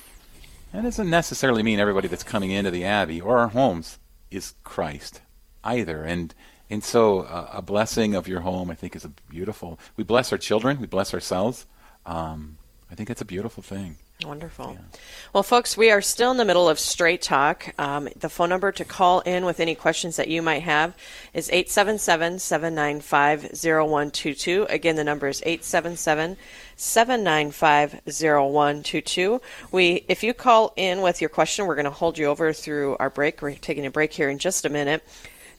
That 0.72 0.82
doesn't 0.82 1.08
necessarily 1.08 1.62
mean 1.62 1.80
everybody 1.80 2.08
that's 2.08 2.22
coming 2.22 2.50
into 2.50 2.70
the 2.70 2.84
Abbey 2.84 3.22
or 3.22 3.38
our 3.38 3.48
homes 3.48 3.98
is 4.30 4.54
Christ 4.64 5.22
either. 5.64 6.04
And 6.04 6.34
and 6.70 6.84
so, 6.84 7.20
uh, 7.20 7.50
a 7.52 7.62
blessing 7.62 8.14
of 8.14 8.28
your 8.28 8.40
home, 8.40 8.70
I 8.70 8.74
think, 8.74 8.94
is 8.94 9.04
a 9.04 9.08
beautiful. 9.30 9.78
We 9.96 10.04
bless 10.04 10.32
our 10.32 10.38
children, 10.38 10.80
we 10.80 10.86
bless 10.86 11.14
ourselves. 11.14 11.66
Um, 12.04 12.58
I 12.90 12.94
think 12.94 13.10
it's 13.10 13.20
a 13.20 13.26
beautiful 13.26 13.62
thing. 13.62 13.96
Wonderful. 14.24 14.72
Yeah. 14.72 14.98
Well, 15.32 15.44
folks, 15.44 15.76
we 15.76 15.92
are 15.92 16.00
still 16.00 16.32
in 16.32 16.38
the 16.38 16.44
middle 16.44 16.68
of 16.68 16.80
Straight 16.80 17.22
Talk. 17.22 17.72
Um, 17.78 18.08
the 18.16 18.28
phone 18.28 18.48
number 18.48 18.72
to 18.72 18.84
call 18.84 19.20
in 19.20 19.44
with 19.44 19.60
any 19.60 19.76
questions 19.76 20.16
that 20.16 20.26
you 20.26 20.42
might 20.42 20.62
have 20.62 20.96
is 21.34 21.48
877 21.50 22.40
795 22.40 23.42
0122. 23.62 24.66
Again, 24.68 24.96
the 24.96 25.04
number 25.04 25.28
is 25.28 25.40
877 25.46 26.36
795 26.74 28.00
0122. 28.04 29.40
We, 29.70 30.04
if 30.08 30.24
you 30.24 30.34
call 30.34 30.72
in 30.74 31.00
with 31.00 31.20
your 31.20 31.30
question, 31.30 31.66
we're 31.66 31.76
going 31.76 31.84
to 31.84 31.90
hold 31.92 32.18
you 32.18 32.26
over 32.26 32.52
through 32.52 32.96
our 32.98 33.10
break. 33.10 33.40
We're 33.40 33.54
taking 33.54 33.86
a 33.86 33.90
break 33.90 34.12
here 34.12 34.30
in 34.30 34.38
just 34.38 34.64
a 34.64 34.68
minute 34.68 35.04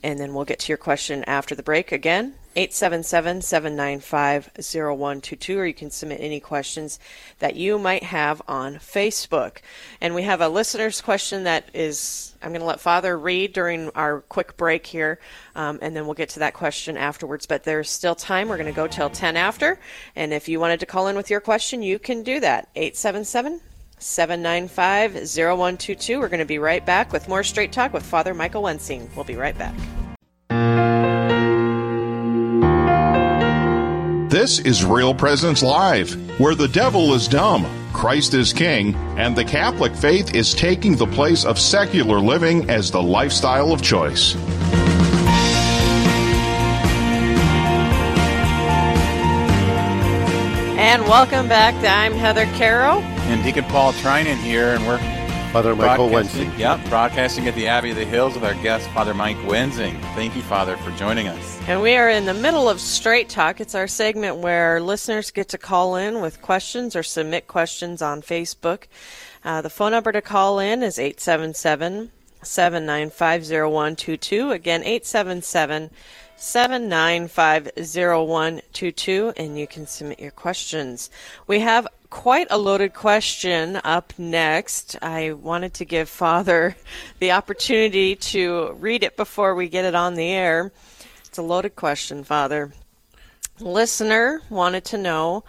and 0.03 0.19
then 0.19 0.33
we'll 0.33 0.45
get 0.45 0.59
to 0.59 0.69
your 0.69 0.77
question 0.77 1.23
after 1.25 1.55
the 1.55 1.63
break. 1.63 1.91
Again, 1.91 2.35
877 2.55 3.41
795 3.41 4.51
0122, 4.55 5.59
or 5.59 5.65
you 5.65 5.73
can 5.73 5.91
submit 5.91 6.19
any 6.19 6.39
questions 6.39 6.99
that 7.39 7.55
you 7.55 7.77
might 7.77 8.03
have 8.03 8.41
on 8.47 8.75
Facebook. 8.75 9.57
And 10.01 10.15
we 10.15 10.23
have 10.23 10.41
a 10.41 10.49
listener's 10.49 10.99
question 11.01 11.43
that 11.43 11.69
is, 11.73 12.35
I'm 12.41 12.49
going 12.49 12.61
to 12.61 12.67
let 12.67 12.79
Father 12.79 13.17
read 13.17 13.53
during 13.53 13.89
our 13.91 14.21
quick 14.21 14.57
break 14.57 14.87
here, 14.87 15.19
um, 15.55 15.79
and 15.81 15.95
then 15.95 16.05
we'll 16.05 16.15
get 16.15 16.29
to 16.29 16.39
that 16.39 16.53
question 16.53 16.97
afterwards. 16.97 17.45
But 17.45 17.63
there's 17.63 17.89
still 17.89 18.15
time. 18.15 18.49
We're 18.49 18.57
going 18.57 18.73
to 18.73 18.75
go 18.75 18.87
till 18.87 19.09
10 19.09 19.37
after. 19.37 19.79
And 20.15 20.33
if 20.33 20.49
you 20.49 20.59
wanted 20.59 20.79
to 20.79 20.85
call 20.85 21.07
in 21.07 21.15
with 21.15 21.29
your 21.29 21.41
question, 21.41 21.83
you 21.83 21.99
can 21.99 22.23
do 22.23 22.39
that. 22.39 22.69
877 22.75 23.61
795 23.99 25.13
0122. 25.13 26.19
We're 26.19 26.29
going 26.29 26.39
to 26.39 26.45
be 26.45 26.59
right 26.59 26.85
back 26.85 27.11
with 27.13 27.27
more 27.27 27.43
Straight 27.43 27.71
Talk 27.71 27.93
with 27.93 28.03
Father 28.03 28.33
Michael 28.33 28.63
Wensing. 28.63 29.09
We'll 29.15 29.25
be 29.25 29.35
right 29.35 29.57
back. 29.57 29.75
This 34.29 34.59
is 34.59 34.85
Real 34.85 35.13
Presence 35.13 35.63
Live, 35.63 36.13
where 36.39 36.55
the 36.55 36.67
devil 36.67 37.13
is 37.13 37.27
dumb, 37.27 37.65
Christ 37.93 38.35
is 38.35 38.53
king, 38.53 38.93
and 39.17 39.35
the 39.35 39.43
Catholic 39.43 39.95
faith 39.95 40.35
is 40.35 40.53
taking 40.53 40.95
the 40.95 41.07
place 41.07 41.43
of 41.45 41.57
secular 41.59 42.19
living 42.19 42.69
as 42.69 42.91
the 42.91 43.01
lifestyle 43.01 43.73
of 43.73 43.81
choice. 43.81 44.35
And 50.77 51.03
welcome 51.03 51.49
back. 51.49 51.75
I'm 51.83 52.13
Heather 52.13 52.45
Carroll. 52.55 53.01
And 53.29 53.43
Deacon 53.43 53.65
Paul 53.65 53.93
Trinan 53.93 54.37
here, 54.37 54.69
and 54.69 54.87
we're 54.87 54.97
Father 55.53 55.75
Michael 55.75 56.09
Wensing. 56.09 56.51
Yep, 56.57 56.89
broadcasting 56.89 57.47
at 57.47 57.53
the 57.53 57.67
Abbey 57.67 57.91
of 57.91 57.95
the 57.95 58.03
Hills 58.03 58.33
with 58.33 58.43
our 58.43 58.55
guest, 58.55 58.89
Father 58.89 59.13
Mike 59.13 59.37
Wensing. 59.45 60.01
Thank 60.15 60.35
you, 60.35 60.41
Father, 60.41 60.77
for 60.77 60.89
joining 60.97 61.27
us. 61.27 61.59
And 61.67 61.79
we 61.79 61.95
are 61.95 62.09
in 62.09 62.25
the 62.25 62.33
middle 62.33 62.67
of 62.67 62.81
Straight 62.81 63.29
Talk. 63.29 63.61
It's 63.61 63.75
our 63.75 63.85
segment 63.85 64.37
where 64.37 64.81
listeners 64.81 65.29
get 65.29 65.47
to 65.49 65.59
call 65.59 65.95
in 65.95 66.21
with 66.21 66.41
questions 66.41 66.95
or 66.95 67.03
submit 67.03 67.45
questions 67.45 68.01
on 68.01 68.23
Facebook. 68.23 68.85
Uh, 69.45 69.61
the 69.61 69.69
phone 69.69 69.91
number 69.91 70.11
to 70.11 70.23
call 70.23 70.57
in 70.57 70.81
is 70.81 70.97
877 70.97 72.09
795 72.41 73.43
0122. 73.43 74.49
Again, 74.49 74.81
877 74.81 75.43
795 75.43 76.28
0122, 76.39 79.33
and 79.35 79.59
you 79.59 79.67
can 79.67 79.85
submit 79.85 80.19
your 80.19 80.31
questions. 80.31 81.09
We 81.47 81.59
have 81.59 81.85
quite 82.09 82.47
a 82.49 82.57
loaded 82.57 82.93
question 82.93 83.81
up 83.83 84.13
next. 84.17 84.95
I 85.01 85.33
wanted 85.33 85.73
to 85.75 85.85
give 85.85 86.07
Father 86.07 86.77
the 87.19 87.33
opportunity 87.33 88.15
to 88.15 88.71
read 88.79 89.03
it 89.03 89.17
before 89.17 89.53
we 89.53 89.67
get 89.67 89.83
it 89.85 89.95
on 89.95 90.15
the 90.15 90.29
air. 90.29 90.71
It's 91.25 91.37
a 91.37 91.43
loaded 91.43 91.75
question, 91.75 92.23
Father. 92.23 92.71
Listener 93.59 94.41
wanted 94.49 94.85
to 94.85 94.97
know 94.97 95.43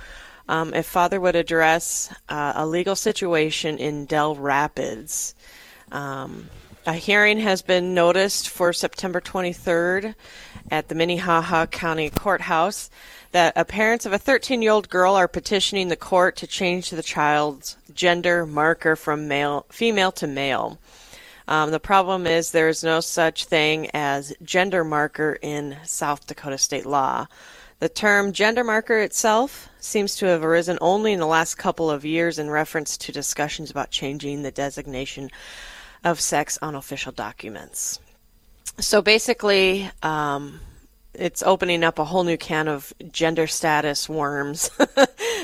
um, 0.49 0.75
if 0.75 0.87
Father 0.87 1.21
would 1.21 1.37
address 1.37 2.13
uh, 2.29 2.55
a 2.57 2.67
legal 2.67 2.97
situation 2.97 3.79
in 3.79 4.07
Dell 4.07 4.35
Rapids. 4.35 5.37
Um, 5.93 6.51
a 6.91 6.95
hearing 6.95 7.39
has 7.39 7.63
been 7.63 7.95
noticed 7.95 8.49
for 8.49 8.73
September 8.73 9.21
23rd 9.21 10.13
at 10.73 10.89
the 10.89 10.95
Minnehaha 10.97 11.67
County 11.67 12.11
Courthouse 12.11 12.91
that 13.31 13.55
parents 13.69 14.07
of 14.07 14.13
a 14.13 14.19
13 14.19 14.61
year 14.61 14.73
old 14.73 14.89
girl 14.89 15.15
are 15.15 15.29
petitioning 15.29 15.87
the 15.87 15.95
court 15.95 16.35
to 16.35 16.49
change 16.49 16.91
the 16.91 17.01
child's 17.01 17.77
gender 17.95 18.45
marker 18.45 18.97
from 18.97 19.29
male, 19.29 19.67
female 19.71 20.11
to 20.11 20.27
male. 20.27 20.81
Um, 21.47 21.71
the 21.71 21.79
problem 21.79 22.27
is 22.27 22.51
there 22.51 22.69
is 22.69 22.83
no 22.83 22.99
such 22.99 23.45
thing 23.45 23.89
as 23.95 24.35
gender 24.43 24.83
marker 24.83 25.39
in 25.41 25.77
South 25.85 26.27
Dakota 26.27 26.59
state 26.59 26.87
law. 26.87 27.29
The 27.79 27.89
term 27.89 28.33
gender 28.33 28.65
marker 28.65 28.99
itself 28.99 29.69
seems 29.79 30.17
to 30.17 30.27
have 30.27 30.43
arisen 30.43 30.77
only 30.81 31.13
in 31.13 31.21
the 31.21 31.27
last 31.27 31.55
couple 31.55 31.89
of 31.89 32.05
years 32.05 32.41
in 32.41 32.51
reference 32.51 32.97
to 32.99 33.13
discussions 33.13 33.71
about 33.71 33.93
changing 33.93 34.43
the 34.43 34.51
designation 34.51 35.31
of 36.05 36.21
sex 36.21 36.59
on 36.63 36.75
official 36.75 37.13
documents. 37.13 38.01
So 38.79 39.03
basically, 39.03 39.91
um, 40.03 40.61
it's 41.15 41.43
opening 41.43 41.85
up 41.85 41.99
a 41.99 42.05
whole 42.05 42.25
new 42.25 42.37
can 42.37 42.69
of 42.69 42.93
gender 43.11 43.47
status 43.47 44.09
worms 44.09 44.71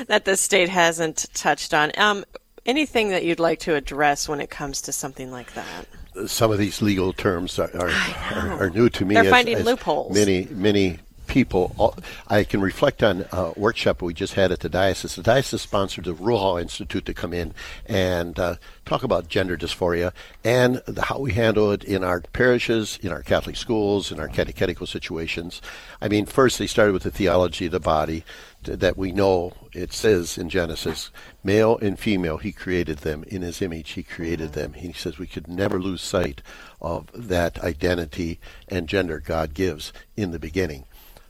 that 0.06 0.24
the 0.24 0.36
state 0.36 0.68
hasn't 0.68 1.26
touched 1.34 1.74
on. 1.74 1.92
Um, 1.96 2.24
anything 2.64 3.08
that 3.10 3.24
you'd 3.24 3.40
like 3.40 3.60
to 3.60 3.74
address 3.74 4.28
when 4.28 4.40
it 4.40 4.50
comes 4.50 4.80
to 4.82 4.92
something 4.92 5.30
like 5.30 5.54
that? 5.54 5.86
Some 6.26 6.50
of 6.50 6.58
these 6.58 6.80
legal 6.80 7.12
terms 7.12 7.58
are 7.58 7.70
are, 7.76 7.90
are, 8.32 8.62
are 8.64 8.70
new 8.70 8.88
to 8.88 9.04
me. 9.04 9.14
They're 9.14 9.24
as, 9.24 9.30
finding 9.30 9.56
as 9.56 9.66
loopholes. 9.66 10.14
Many 10.14 10.48
many 10.50 10.98
people. 11.26 11.96
I 12.28 12.44
can 12.44 12.60
reflect 12.60 13.02
on 13.02 13.26
a 13.32 13.52
workshop 13.56 14.02
we 14.02 14.14
just 14.14 14.34
had 14.34 14.52
at 14.52 14.60
the 14.60 14.68
diocese. 14.68 15.16
The 15.16 15.22
diocese 15.22 15.62
sponsored 15.62 16.04
the 16.04 16.14
Ruha 16.14 16.60
Institute 16.60 17.04
to 17.06 17.14
come 17.14 17.32
in 17.32 17.54
and 17.86 18.38
uh, 18.38 18.56
talk 18.84 19.02
about 19.02 19.28
gender 19.28 19.56
dysphoria 19.56 20.12
and 20.44 20.82
the, 20.86 21.02
how 21.02 21.18
we 21.18 21.32
handle 21.32 21.72
it 21.72 21.84
in 21.84 22.04
our 22.04 22.20
parishes, 22.20 22.98
in 23.02 23.10
our 23.12 23.22
Catholic 23.22 23.56
schools, 23.56 24.10
in 24.12 24.20
our 24.20 24.28
catechetical 24.28 24.86
situations. 24.86 25.60
I 26.00 26.08
mean, 26.08 26.26
first 26.26 26.58
they 26.58 26.66
started 26.66 26.92
with 26.92 27.02
the 27.02 27.10
theology 27.10 27.66
of 27.66 27.72
the 27.72 27.80
body 27.80 28.24
that 28.62 28.96
we 28.96 29.12
know 29.12 29.52
it 29.72 29.92
says 29.92 30.38
in 30.38 30.48
Genesis, 30.48 31.10
male 31.44 31.78
and 31.78 31.98
female, 31.98 32.38
he 32.38 32.52
created 32.52 32.98
them 32.98 33.24
in 33.28 33.42
his 33.42 33.62
image, 33.62 33.92
he 33.92 34.02
created 34.02 34.52
them. 34.52 34.72
He 34.72 34.92
says 34.92 35.18
we 35.18 35.26
could 35.26 35.48
never 35.48 35.80
lose 35.80 36.02
sight 36.02 36.42
of 36.80 37.08
that 37.14 37.62
identity 37.62 38.40
and 38.68 38.88
gender 38.88 39.20
God 39.20 39.54
gives 39.54 39.92
in 40.16 40.30
the 40.30 40.38
beginning 40.38 40.84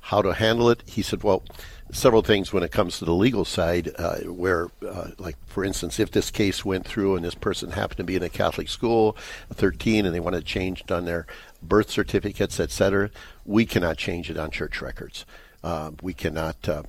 how 0.07 0.23
to 0.23 0.33
handle 0.33 0.71
it. 0.71 0.85
He 0.87 1.03
said, 1.03 1.25
well, 1.25 1.43
several 1.91 2.23
things 2.23 2.53
when 2.53 2.63
it 2.63 2.71
comes 2.71 2.99
to 2.99 3.05
the 3.05 3.13
legal 3.13 3.45
side, 3.45 3.91
uh, 3.99 4.19
where, 4.19 4.69
uh, 4.89 5.09
like, 5.19 5.37
for 5.47 5.65
instance, 5.65 5.99
if 5.99 6.13
this 6.13 6.31
case 6.31 6.65
went 6.65 6.87
through 6.87 7.17
and 7.17 7.25
this 7.25 7.35
person 7.35 7.73
happened 7.73 7.97
to 7.97 8.05
be 8.05 8.15
in 8.15 8.23
a 8.23 8.29
Catholic 8.29 8.69
school, 8.69 9.17
13, 9.53 10.07
and 10.07 10.15
they 10.15 10.21
want 10.21 10.37
to 10.37 10.43
change 10.43 10.85
on 10.93 11.07
their 11.07 11.27
birth 11.61 11.91
certificates, 11.91 12.61
etc., 12.61 13.11
we 13.45 13.67
cannot 13.67 13.97
change 13.97 14.31
it 14.31 14.37
on 14.37 14.53
church 14.53 14.81
records. 14.81 15.27
Uh, 15.65 15.91
we 16.01 16.15
cannot 16.15 16.69
uh, 16.69 16.85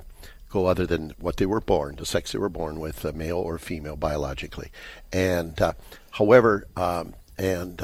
go 0.48 0.66
other 0.66 0.86
than 0.86 1.12
what 1.18 1.38
they 1.38 1.46
were 1.46 1.60
born, 1.60 1.96
the 1.96 2.06
sex 2.06 2.30
they 2.30 2.38
were 2.38 2.48
born 2.48 2.78
with, 2.78 3.04
uh, 3.04 3.10
male 3.12 3.38
or 3.38 3.58
female 3.58 3.96
biologically. 3.96 4.70
And 5.12 5.60
uh, 5.60 5.72
however, 6.12 6.68
um, 6.76 7.14
and 7.36 7.82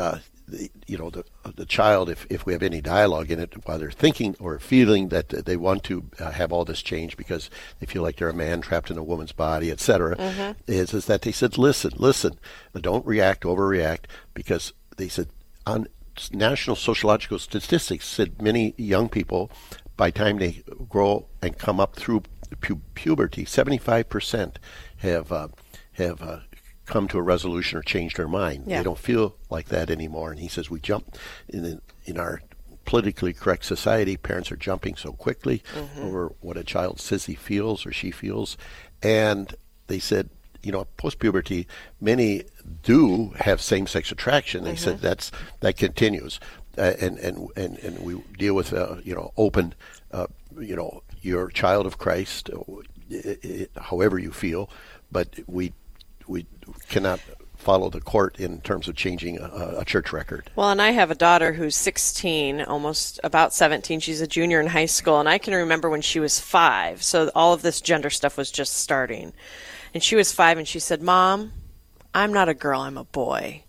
you 0.87 0.99
know 0.99 1.11
the 1.11 1.25
the 1.57 1.65
child 1.65 2.11
if 2.11 2.27
if 2.29 2.45
we 2.45 2.53
have 2.53 2.63
any 2.63 2.81
dialogue 2.81 3.31
in 3.31 3.41
it 3.41 3.55
while 3.67 3.79
they're 3.79 3.91
thinking 3.91 4.37
or 4.39 4.59
feeling 4.59 5.09
that 5.09 5.31
they 5.31 5.57
want 5.57 5.83
to 5.83 6.11
uh, 6.21 6.31
have 6.33 6.53
all 6.53 6.65
this 6.65 6.83
change 6.83 7.17
because 7.17 7.49
they 7.81 7.87
feel 7.87 8.03
like 8.03 8.17
they're 8.17 8.29
a 8.29 8.35
man 8.35 8.61
trapped 8.61 8.91
in 8.91 8.99
a 8.99 9.03
woman's 9.03 9.33
body 9.33 9.71
etc 9.71 10.15
mm-hmm. 10.17 10.53
is 10.67 10.93
is 10.93 11.07
that 11.07 11.23
they 11.23 11.33
said 11.33 11.57
listen 11.57 11.93
listen 11.97 12.39
don't 12.79 13.07
react 13.07 13.45
overreact 13.45 14.05
because 14.35 14.75
they 14.99 15.09
said 15.09 15.29
on 15.67 15.87
national 16.33 16.77
sociological 16.77 17.39
statistics 17.39 18.07
said 18.07 18.41
many 18.41 18.75
young 18.77 19.09
people 19.09 19.51
by 19.97 20.11
time 20.11 20.39
they 20.39 20.63
grow 20.89 21.27
and 21.41 21.59
come 21.59 21.81
up 21.81 21.97
through 21.97 22.23
pu- 22.61 22.81
puberty 22.95 23.45
75% 23.45 24.57
have 24.99 25.33
uh, 25.33 25.49
have 25.93 26.23
uh, 26.23 26.39
come 26.87 27.09
to 27.09 27.19
a 27.19 27.23
resolution 27.23 27.79
or 27.79 27.83
changed 27.83 28.17
their 28.17 28.29
mind. 28.29 28.65
Yeah. 28.67 28.79
They 28.79 28.85
don't 28.85 28.99
feel 28.99 29.37
like 29.51 29.69
that 29.69 29.91
anymore. 29.91 30.31
And 30.31 30.41
he 30.41 30.49
says 30.49 30.71
we 30.71 30.81
jump 30.81 31.17
in 31.49 31.81
in 32.05 32.19
our 32.19 32.43
politically 32.85 33.33
correct 33.33 33.65
society. 33.65 34.17
Parents 34.17 34.53
are 34.53 34.57
jumping 34.57 34.97
so 34.97 35.13
quickly 35.13 35.63
mm-hmm. 35.75 36.03
over 36.03 36.33
what 36.41 36.57
a 36.57 36.65
child 36.65 37.01
says 37.01 37.27
he 37.27 37.35
feels 37.35 37.87
or 37.87 37.93
she 37.93 38.11
feels, 38.11 38.57
and 39.03 39.55
they 39.87 39.99
said. 39.99 40.31
You 40.63 40.73
know, 40.73 40.87
post 40.97 41.19
puberty, 41.19 41.67
many 42.01 42.45
do 42.83 43.35
have 43.37 43.61
same 43.61 43.87
sex 43.87 44.11
attraction. 44.11 44.65
They 44.65 44.71
mm-hmm. 44.71 44.79
said 44.79 45.01
that's 45.03 45.31
that 45.61 45.77
continues, 45.77 46.41
uh, 46.79 46.95
and 46.99 47.19
and 47.19 47.49
and 47.55 47.77
and 47.81 47.99
we 47.99 48.23
deal 48.39 48.55
with 48.55 48.73
uh, 48.73 48.97
you 49.05 49.15
know 49.15 49.35
open, 49.37 49.75
uh, 50.11 50.27
you 50.59 50.75
know, 50.75 51.03
your 51.21 51.51
child 51.51 51.85
of 51.85 51.99
Christ, 51.99 52.49
it, 53.11 53.71
however 53.77 54.19
you 54.19 54.33
feel, 54.33 54.71
but 55.13 55.39
we 55.47 55.75
we 56.27 56.47
cannot 56.89 57.21
follow 57.65 57.89
the 57.89 58.01
court 58.01 58.39
in 58.39 58.61
terms 58.61 58.89
of 58.89 58.95
changing 58.95 59.39
a, 59.39 59.77
a, 59.79 59.85
church 59.85 60.13
record. 60.13 60.51
Well, 60.55 60.71
and 60.71 60.83
I 60.83 60.91
have 60.91 61.11
a 61.11 61.15
daughter 61.15 61.55
who's 61.55 61.75
16, 61.75 62.61
almost 62.61 63.19
about 63.25 63.55
17. 63.55 64.01
She's 64.01 64.21
a 64.21 64.27
junior 64.27 64.61
in 64.61 64.67
high 64.67 64.87
school, 64.87 65.19
and 65.19 65.29
I 65.29 65.39
can 65.39 65.55
remember 65.55 65.89
when 65.89 66.03
she 66.03 66.21
was 66.21 66.39
five. 66.39 67.03
So 67.03 67.31
all 67.35 67.55
of 67.55 67.63
this 67.63 67.81
gender 67.81 68.11
stuff 68.11 68.37
was 68.37 68.51
just 68.51 68.75
starting. 68.75 69.33
And 69.95 70.03
she 70.03 70.15
was 70.15 70.31
five, 70.31 70.59
and 70.59 70.69
she 70.69 70.79
said, 70.79 71.01
Mom, 71.01 71.53
I'm 72.13 72.33
not 72.33 72.51
a 72.51 72.55
girl, 72.55 72.81
I'm 72.81 72.99
a 72.99 73.05
boy. 73.05 73.65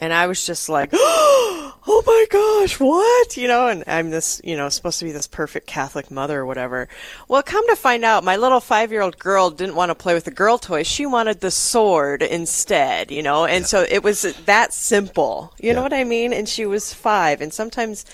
And 0.00 0.12
I 0.12 0.28
was 0.28 0.46
just 0.46 0.68
like, 0.68 0.90
oh, 0.92 1.57
oh 1.86 2.02
my 2.06 2.26
gosh, 2.30 2.80
what? 2.80 3.36
You 3.36 3.48
know, 3.48 3.68
and 3.68 3.84
I'm 3.86 4.10
this, 4.10 4.40
you 4.44 4.56
know, 4.56 4.68
supposed 4.68 4.98
to 4.98 5.04
be 5.04 5.12
this 5.12 5.26
perfect 5.26 5.66
Catholic 5.66 6.10
mother 6.10 6.40
or 6.40 6.46
whatever. 6.46 6.88
Well, 7.28 7.42
come 7.42 7.66
to 7.68 7.76
find 7.76 8.04
out, 8.04 8.24
my 8.24 8.36
little 8.36 8.60
five 8.60 8.90
year 8.92 9.02
old 9.02 9.18
girl 9.18 9.50
didn't 9.50 9.74
want 9.74 9.90
to 9.90 9.94
play 9.94 10.14
with 10.14 10.24
the 10.24 10.30
girl 10.30 10.58
toys. 10.58 10.86
She 10.86 11.06
wanted 11.06 11.40
the 11.40 11.50
sword 11.50 12.22
instead, 12.22 13.10
you 13.10 13.22
know, 13.22 13.44
and 13.44 13.62
yeah. 13.62 13.66
so 13.66 13.86
it 13.88 14.02
was 14.02 14.22
that 14.46 14.72
simple. 14.72 15.52
You 15.58 15.68
yeah. 15.68 15.74
know 15.74 15.82
what 15.82 15.92
I 15.92 16.04
mean? 16.04 16.32
And 16.32 16.48
she 16.48 16.66
was 16.66 16.92
five. 16.92 17.40
And 17.40 17.52
sometimes 17.52 18.04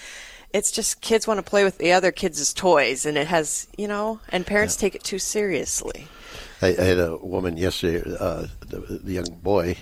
it's 0.55 0.71
just 0.71 1.01
kids 1.01 1.27
want 1.27 1.39
to 1.39 1.43
play 1.43 1.65
with 1.65 1.79
the 1.79 1.93
other 1.93 2.13
kids' 2.13 2.55
toys, 2.55 3.05
and 3.05 3.19
it 3.19 3.27
has, 3.27 3.67
you 3.77 3.89
know, 3.89 4.21
and 4.29 4.47
parents 4.47 4.77
yeah. 4.77 4.81
take 4.83 4.95
it 4.95 5.03
too 5.03 5.19
seriously. 5.19 6.07
I, 6.63 6.69
I, 6.69 6.85
had 6.85 6.99
a 6.99 7.17
woman 7.17 7.57
yesterday, 7.57 8.09
uh, 8.19 8.47
the, 8.61 9.01
the 9.03 9.13
young 9.13 9.31
boy, 9.43 9.77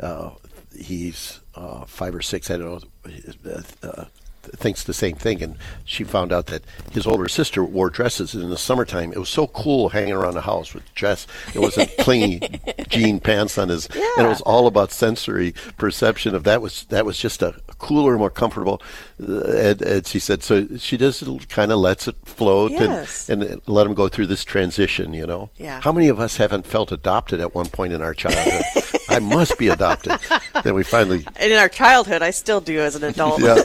uh, 0.00 0.30
he's 0.78 1.40
uh, 1.54 1.84
five 1.84 2.14
or 2.14 2.22
six. 2.22 2.50
I 2.50 2.56
don't 2.56 2.84
know. 3.02 4.06
Uh, 4.46 4.56
thinks 4.56 4.84
the 4.84 4.94
same 4.94 5.16
thing, 5.16 5.42
and 5.42 5.56
she 5.84 6.04
found 6.04 6.32
out 6.32 6.46
that 6.46 6.62
his 6.92 7.06
older 7.06 7.28
sister 7.28 7.64
wore 7.64 7.90
dresses 7.90 8.34
in 8.34 8.50
the 8.50 8.58
summertime. 8.58 9.12
It 9.12 9.18
was 9.18 9.28
so 9.28 9.46
cool 9.48 9.90
hanging 9.90 10.12
around 10.12 10.34
the 10.34 10.40
house 10.42 10.74
with 10.74 10.92
dress. 10.94 11.26
It 11.54 11.60
wasn't 11.60 11.96
clingy 11.98 12.40
jean 12.88 13.20
pants 13.20 13.58
on 13.58 13.68
his, 13.68 13.88
yeah. 13.94 14.08
and 14.16 14.26
it 14.26 14.28
was 14.28 14.40
all 14.42 14.66
about 14.66 14.92
sensory 14.92 15.54
perception 15.76 16.34
of 16.34 16.44
that 16.44 16.62
was 16.62 16.84
that 16.84 17.04
was 17.04 17.18
just 17.18 17.42
a 17.42 17.54
cooler, 17.78 18.18
more 18.18 18.30
comfortable. 18.30 18.80
Uh, 19.22 19.42
and, 19.44 19.82
and, 19.82 20.06
she 20.06 20.18
said 20.18 20.42
so. 20.42 20.66
She 20.78 20.96
just 20.96 21.48
kind 21.48 21.72
of 21.72 21.78
lets 21.78 22.08
it 22.08 22.16
float 22.24 22.72
yes. 22.72 23.28
and, 23.28 23.42
and 23.42 23.62
let 23.66 23.86
him 23.86 23.94
go 23.94 24.08
through 24.08 24.26
this 24.26 24.44
transition. 24.44 25.14
You 25.14 25.26
know. 25.26 25.50
Yeah. 25.56 25.80
How 25.80 25.92
many 25.92 26.08
of 26.08 26.20
us 26.20 26.36
haven't 26.36 26.66
felt 26.66 26.92
adopted 26.92 27.40
at 27.40 27.54
one 27.54 27.66
point 27.66 27.92
in 27.92 28.02
our 28.02 28.14
childhood? 28.14 28.64
I 29.08 29.18
must 29.18 29.58
be 29.58 29.68
adopted. 29.68 30.18
then 30.64 30.74
we 30.74 30.82
finally. 30.82 31.24
And 31.36 31.52
in 31.52 31.58
our 31.58 31.68
childhood, 31.68 32.22
I 32.22 32.30
still 32.30 32.60
do 32.60 32.80
as 32.80 32.96
an 32.96 33.04
adult. 33.04 33.40
Yeah. 33.40 33.62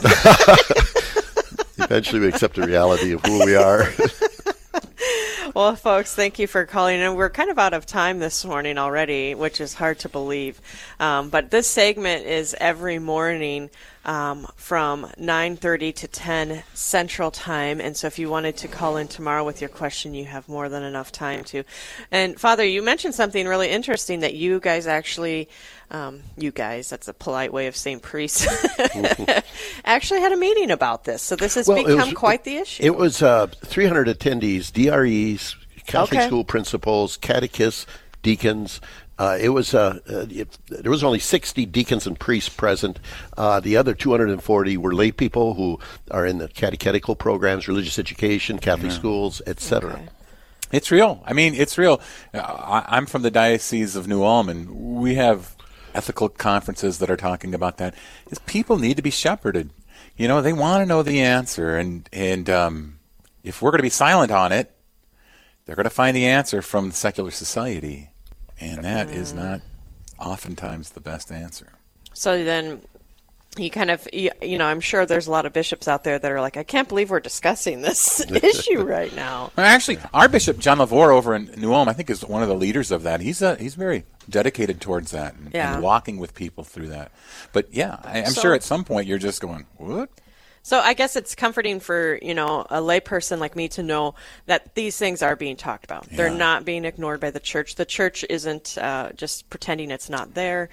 Eventually, 1.78 2.20
we 2.20 2.28
accept 2.28 2.56
the 2.56 2.66
reality 2.66 3.12
of 3.12 3.24
who 3.24 3.44
we 3.44 3.54
are. 3.54 3.88
well, 5.54 5.76
folks, 5.76 6.14
thank 6.14 6.38
you 6.38 6.46
for 6.46 6.64
calling 6.64 7.00
in. 7.00 7.14
We're 7.14 7.30
kind 7.30 7.50
of 7.50 7.58
out 7.58 7.74
of 7.74 7.86
time 7.86 8.18
this 8.18 8.44
morning 8.44 8.78
already, 8.78 9.34
which 9.34 9.60
is 9.60 9.74
hard 9.74 9.98
to 10.00 10.08
believe. 10.08 10.60
Um, 11.00 11.28
but 11.28 11.50
this 11.50 11.66
segment 11.66 12.26
is 12.26 12.54
every 12.60 12.98
morning 12.98 13.70
um, 14.04 14.46
from 14.56 15.06
9.30 15.18 15.94
to 15.96 16.08
10 16.08 16.62
Central 16.74 17.30
Time. 17.30 17.80
And 17.80 17.96
so 17.96 18.06
if 18.06 18.18
you 18.18 18.28
wanted 18.28 18.56
to 18.58 18.68
call 18.68 18.96
in 18.96 19.08
tomorrow 19.08 19.44
with 19.44 19.60
your 19.60 19.70
question, 19.70 20.14
you 20.14 20.24
have 20.24 20.48
more 20.48 20.68
than 20.68 20.82
enough 20.82 21.12
time 21.12 21.44
to. 21.44 21.64
And 22.10 22.38
Father, 22.38 22.64
you 22.64 22.82
mentioned 22.82 23.14
something 23.14 23.46
really 23.46 23.68
interesting 23.70 24.20
that 24.20 24.34
you 24.34 24.60
guys 24.60 24.86
actually, 24.86 25.48
um, 25.90 26.22
you 26.36 26.50
guys, 26.50 26.90
that's 26.90 27.08
a 27.08 27.14
polite 27.14 27.52
way 27.52 27.66
of 27.66 27.76
saying 27.76 28.00
priests, 28.00 28.46
actually 29.84 30.20
had 30.20 30.32
a 30.32 30.36
meeting 30.36 30.70
about 30.70 31.04
this. 31.04 31.22
So 31.22 31.36
this 31.36 31.54
has 31.54 31.68
well, 31.68 31.84
become 31.84 32.08
was, 32.08 32.14
quite 32.14 32.44
the 32.44 32.56
issue. 32.56 32.82
It 32.82 32.96
was 32.96 33.22
uh, 33.22 33.46
300 33.46 34.08
attendees, 34.08 34.72
DREs, 34.72 35.56
Catholic 35.86 36.20
okay. 36.20 36.26
school 36.26 36.44
principals, 36.44 37.16
catechists, 37.16 37.86
deacons, 38.22 38.80
uh, 39.22 39.36
it 39.36 39.50
was 39.50 39.72
uh, 39.72 40.00
uh, 40.10 40.26
it, 40.28 40.58
there 40.66 40.90
was 40.90 41.04
only 41.04 41.20
60 41.20 41.64
deacons 41.66 42.08
and 42.08 42.18
priests 42.18 42.48
present. 42.48 42.98
Uh, 43.36 43.60
the 43.60 43.76
other 43.76 43.94
240 43.94 44.76
were 44.78 44.92
lay 44.92 45.12
people 45.12 45.54
who 45.54 45.78
are 46.10 46.26
in 46.26 46.38
the 46.38 46.48
catechetical 46.48 47.14
programs, 47.14 47.68
religious 47.68 48.00
education, 48.00 48.58
Catholic 48.58 48.90
yeah. 48.90 48.98
schools, 48.98 49.40
etc. 49.46 49.92
Okay. 49.92 50.08
It's 50.72 50.90
real. 50.90 51.22
I 51.24 51.34
mean, 51.34 51.54
it's 51.54 51.78
real. 51.78 52.00
Uh, 52.34 52.40
I, 52.40 52.96
am 52.96 53.06
from 53.06 53.22
the 53.22 53.30
Diocese 53.30 53.94
of 53.94 54.08
New 54.08 54.24
Ulm, 54.24 54.48
and 54.48 54.68
we 54.70 55.14
have 55.14 55.54
ethical 55.94 56.28
conferences 56.28 56.98
that 56.98 57.08
are 57.08 57.16
talking 57.16 57.54
about 57.54 57.76
that. 57.76 57.94
Is 58.28 58.40
people 58.40 58.76
need 58.76 58.96
to 58.96 59.02
be 59.02 59.10
shepherded. 59.10 59.70
You 60.16 60.26
know, 60.26 60.42
they 60.42 60.52
want 60.52 60.82
to 60.82 60.86
know 60.86 61.04
the 61.04 61.20
answer, 61.20 61.76
and 61.76 62.08
and 62.12 62.50
um, 62.50 62.98
if 63.44 63.62
we're 63.62 63.70
going 63.70 63.78
to 63.78 63.84
be 63.84 63.88
silent 63.88 64.32
on 64.32 64.50
it, 64.50 64.74
they're 65.64 65.76
going 65.76 65.84
to 65.84 65.90
find 65.90 66.16
the 66.16 66.26
answer 66.26 66.60
from 66.60 66.88
the 66.88 66.96
secular 66.96 67.30
society. 67.30 68.08
And 68.62 68.84
that 68.84 69.08
mm. 69.08 69.14
is 69.14 69.32
not 69.32 69.60
oftentimes 70.18 70.90
the 70.90 71.00
best 71.00 71.32
answer. 71.32 71.72
So 72.14 72.44
then 72.44 72.80
you 73.58 73.70
kind 73.70 73.90
of 73.90 74.08
you, 74.14 74.30
you, 74.40 74.56
know 74.56 74.64
i'm 74.64 74.80
sure 74.80 75.04
there's 75.04 75.26
a 75.26 75.30
lot 75.30 75.44
of 75.44 75.52
bishops 75.52 75.86
out 75.86 76.04
there 76.04 76.18
that 76.18 76.32
are 76.32 76.40
like 76.40 76.56
i 76.56 76.62
can't 76.62 76.88
believe 76.88 77.10
we're 77.10 77.20
discussing 77.20 77.82
this 77.82 78.24
issue 78.30 78.82
right 78.86 79.14
now 79.14 79.52
actually 79.58 79.98
our 80.14 80.26
bishop 80.26 80.58
john 80.58 80.78
LeVoir 80.78 81.12
over 81.12 81.34
in 81.34 81.46
new 81.58 81.74
ulm 81.74 81.86
i 81.86 81.92
think 81.92 82.08
is 82.08 82.24
one 82.24 82.42
of 82.42 82.48
the 82.48 82.54
leaders 82.54 82.90
of 82.90 83.02
that 83.02 83.20
he's 83.20 83.42
a, 83.42 83.56
he's 83.56 83.74
very 83.74 84.04
dedicated 84.30 84.80
towards 84.80 85.10
that 85.10 85.34
and, 85.34 85.52
yeah. 85.52 85.74
and 85.74 85.82
walking 85.82 86.16
with 86.16 86.34
people 86.34 86.64
through 86.64 86.88
that 86.88 87.12
but 87.52 87.72
yeah 87.74 87.98
I, 88.04 88.20
am 88.20 88.30
so, 88.30 88.40
sure 88.40 88.54
at 88.54 88.62
some 88.62 88.84
point 88.84 89.06
you're 89.06 89.18
just 89.18 89.42
going 89.42 89.66
what 89.76 90.08
so 90.62 90.78
I 90.78 90.94
guess 90.94 91.16
it's 91.16 91.34
comforting 91.34 91.80
for 91.80 92.18
you 92.22 92.34
know 92.34 92.66
a 92.70 92.80
layperson 92.80 93.38
like 93.38 93.56
me 93.56 93.68
to 93.70 93.82
know 93.82 94.14
that 94.46 94.74
these 94.74 94.96
things 94.96 95.22
are 95.22 95.36
being 95.36 95.56
talked 95.56 95.84
about. 95.84 96.06
Yeah. 96.10 96.16
They're 96.16 96.34
not 96.34 96.64
being 96.64 96.84
ignored 96.84 97.20
by 97.20 97.30
the 97.30 97.40
church. 97.40 97.74
The 97.74 97.84
church 97.84 98.24
isn't 98.30 98.78
uh, 98.78 99.12
just 99.12 99.50
pretending 99.50 99.90
it's 99.90 100.08
not 100.08 100.34
there. 100.34 100.68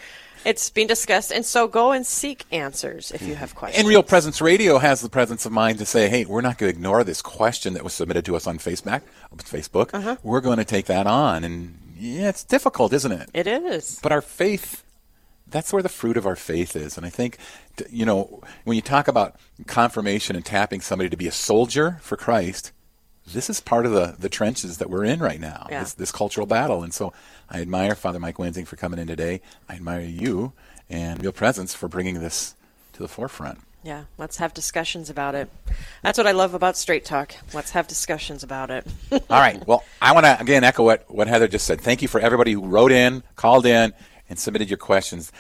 It's 0.46 0.70
being 0.70 0.88
discussed, 0.88 1.32
and 1.32 1.46
so 1.46 1.68
go 1.68 1.92
and 1.92 2.06
seek 2.06 2.46
answers 2.52 3.12
if 3.12 3.22
you 3.24 3.36
have 3.36 3.56
questions. 3.56 3.80
And 3.80 3.88
Real 3.90 4.04
Presence 4.04 4.40
Radio 4.40 4.78
has 4.78 5.02
the 5.02 5.10
presence 5.10 5.46
of 5.46 5.52
mind 5.52 5.80
to 5.80 5.86
say, 5.86 6.08
"Hey, 6.08 6.24
we're 6.24 6.42
not 6.42 6.58
going 6.58 6.72
to 6.72 6.78
ignore 6.78 7.04
this 7.04 7.22
question 7.22 7.74
that 7.74 7.84
was 7.84 7.94
submitted 7.94 8.24
to 8.26 8.36
us 8.36 8.48
on 8.48 8.58
Facebook. 8.58 9.02
Facebook. 9.36 9.94
Uh-huh. 9.94 10.16
We're 10.24 10.42
going 10.42 10.58
to 10.58 10.66
take 10.66 10.86
that 10.86 11.08
on." 11.08 11.44
And 11.44 11.78
yeah, 11.98 12.30
it's 12.30 12.46
difficult, 12.46 12.94
isn't 12.94 13.12
it? 13.12 13.30
It 13.34 13.48
is. 13.48 14.00
But 14.02 14.14
our 14.14 14.22
faith 14.22 14.84
that's 15.52 15.74
where 15.74 15.84
the 15.84 15.90
fruit 15.90 16.18
of 16.18 16.26
our 16.26 16.36
faith 16.36 16.76
is. 16.76 16.98
And 16.98 17.06
I 17.06 17.10
think, 17.10 17.38
you 17.90 18.06
know, 18.06 18.42
when 18.64 18.76
you 18.76 18.82
talk 18.82 19.08
about 19.08 19.36
confirmation 19.68 20.36
and 20.36 20.46
tapping 20.46 20.82
somebody 20.82 21.10
to 21.10 21.18
be 21.18 21.28
a 21.28 21.32
soldier 21.32 22.00
for 22.02 22.16
Christ, 22.16 22.72
this 23.34 23.50
is 23.50 23.60
part 23.60 23.86
of 23.86 23.92
the, 23.92 24.16
the 24.18 24.30
trenches 24.30 24.78
that 24.78 24.90
we're 24.90 25.06
in 25.06 25.20
right 25.20 25.40
now, 25.40 25.68
yeah. 25.70 25.82
this, 25.82 25.94
this, 25.94 26.12
cultural 26.12 26.48
battle. 26.48 26.84
And 26.84 26.94
so 26.94 27.14
I 27.50 27.62
admire 27.62 27.96
Father 27.96 28.20
Mike 28.20 28.40
Wensing 28.40 28.66
for 28.66 28.76
coming 28.76 29.00
in 29.00 29.08
today. 29.08 29.42
I 29.68 29.76
admire 29.76 30.02
you 30.02 30.54
and 30.90 31.22
your 31.22 31.32
Presence 31.32 31.74
for 31.74 31.88
bringing 31.88 32.20
this 32.20 32.56
to 32.94 33.02
the 33.02 33.08
forefront. 33.08 33.60
Yeah, 33.84 34.06
let's 34.18 34.38
have 34.38 34.54
discussions 34.54 35.10
about 35.10 35.36
it. 35.36 35.50
That's 36.04 36.18
what 36.18 36.28
I 36.28 36.32
love 36.32 36.54
about 36.54 36.76
Straight 36.76 37.06
Talk. 37.06 37.34
Let's 37.54 37.72
have 37.72 37.88
discussions 37.88 38.44
about 38.44 38.72
it. 38.72 38.86
All 39.12 39.20
right. 39.30 39.66
Well, 39.66 39.86
I 40.02 40.12
want 40.12 40.26
to 40.26 40.38
again 40.40 40.66
echo 40.66 40.84
what, 40.84 41.10
what 41.10 41.28
Heather 41.30 41.48
just 41.48 41.66
said. 41.66 41.80
Thank 41.80 42.02
you 42.02 42.10
for 42.10 42.20
everybody 42.20 42.52
who 42.52 42.66
wrote 42.66 42.92
in, 42.92 43.24
called 43.38 43.66
in, 43.66 43.94
and 44.30 44.40
submitted 44.40 44.70
your 44.70 44.78
questions. 44.78 45.32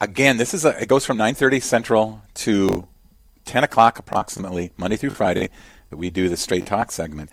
Again, 0.00 0.36
this 0.36 0.54
is 0.54 0.64
a, 0.64 0.80
it 0.80 0.88
goes 0.88 1.04
from 1.04 1.18
9:30 1.18 1.62
Central 1.62 2.22
to 2.34 2.86
10 3.44 3.64
o'clock 3.64 3.98
approximately, 3.98 4.72
Monday 4.76 4.96
through 4.96 5.10
Friday, 5.10 5.50
that 5.90 5.96
we 5.96 6.08
do 6.08 6.28
the 6.28 6.36
Straight 6.36 6.66
Talk 6.66 6.92
segment. 6.92 7.28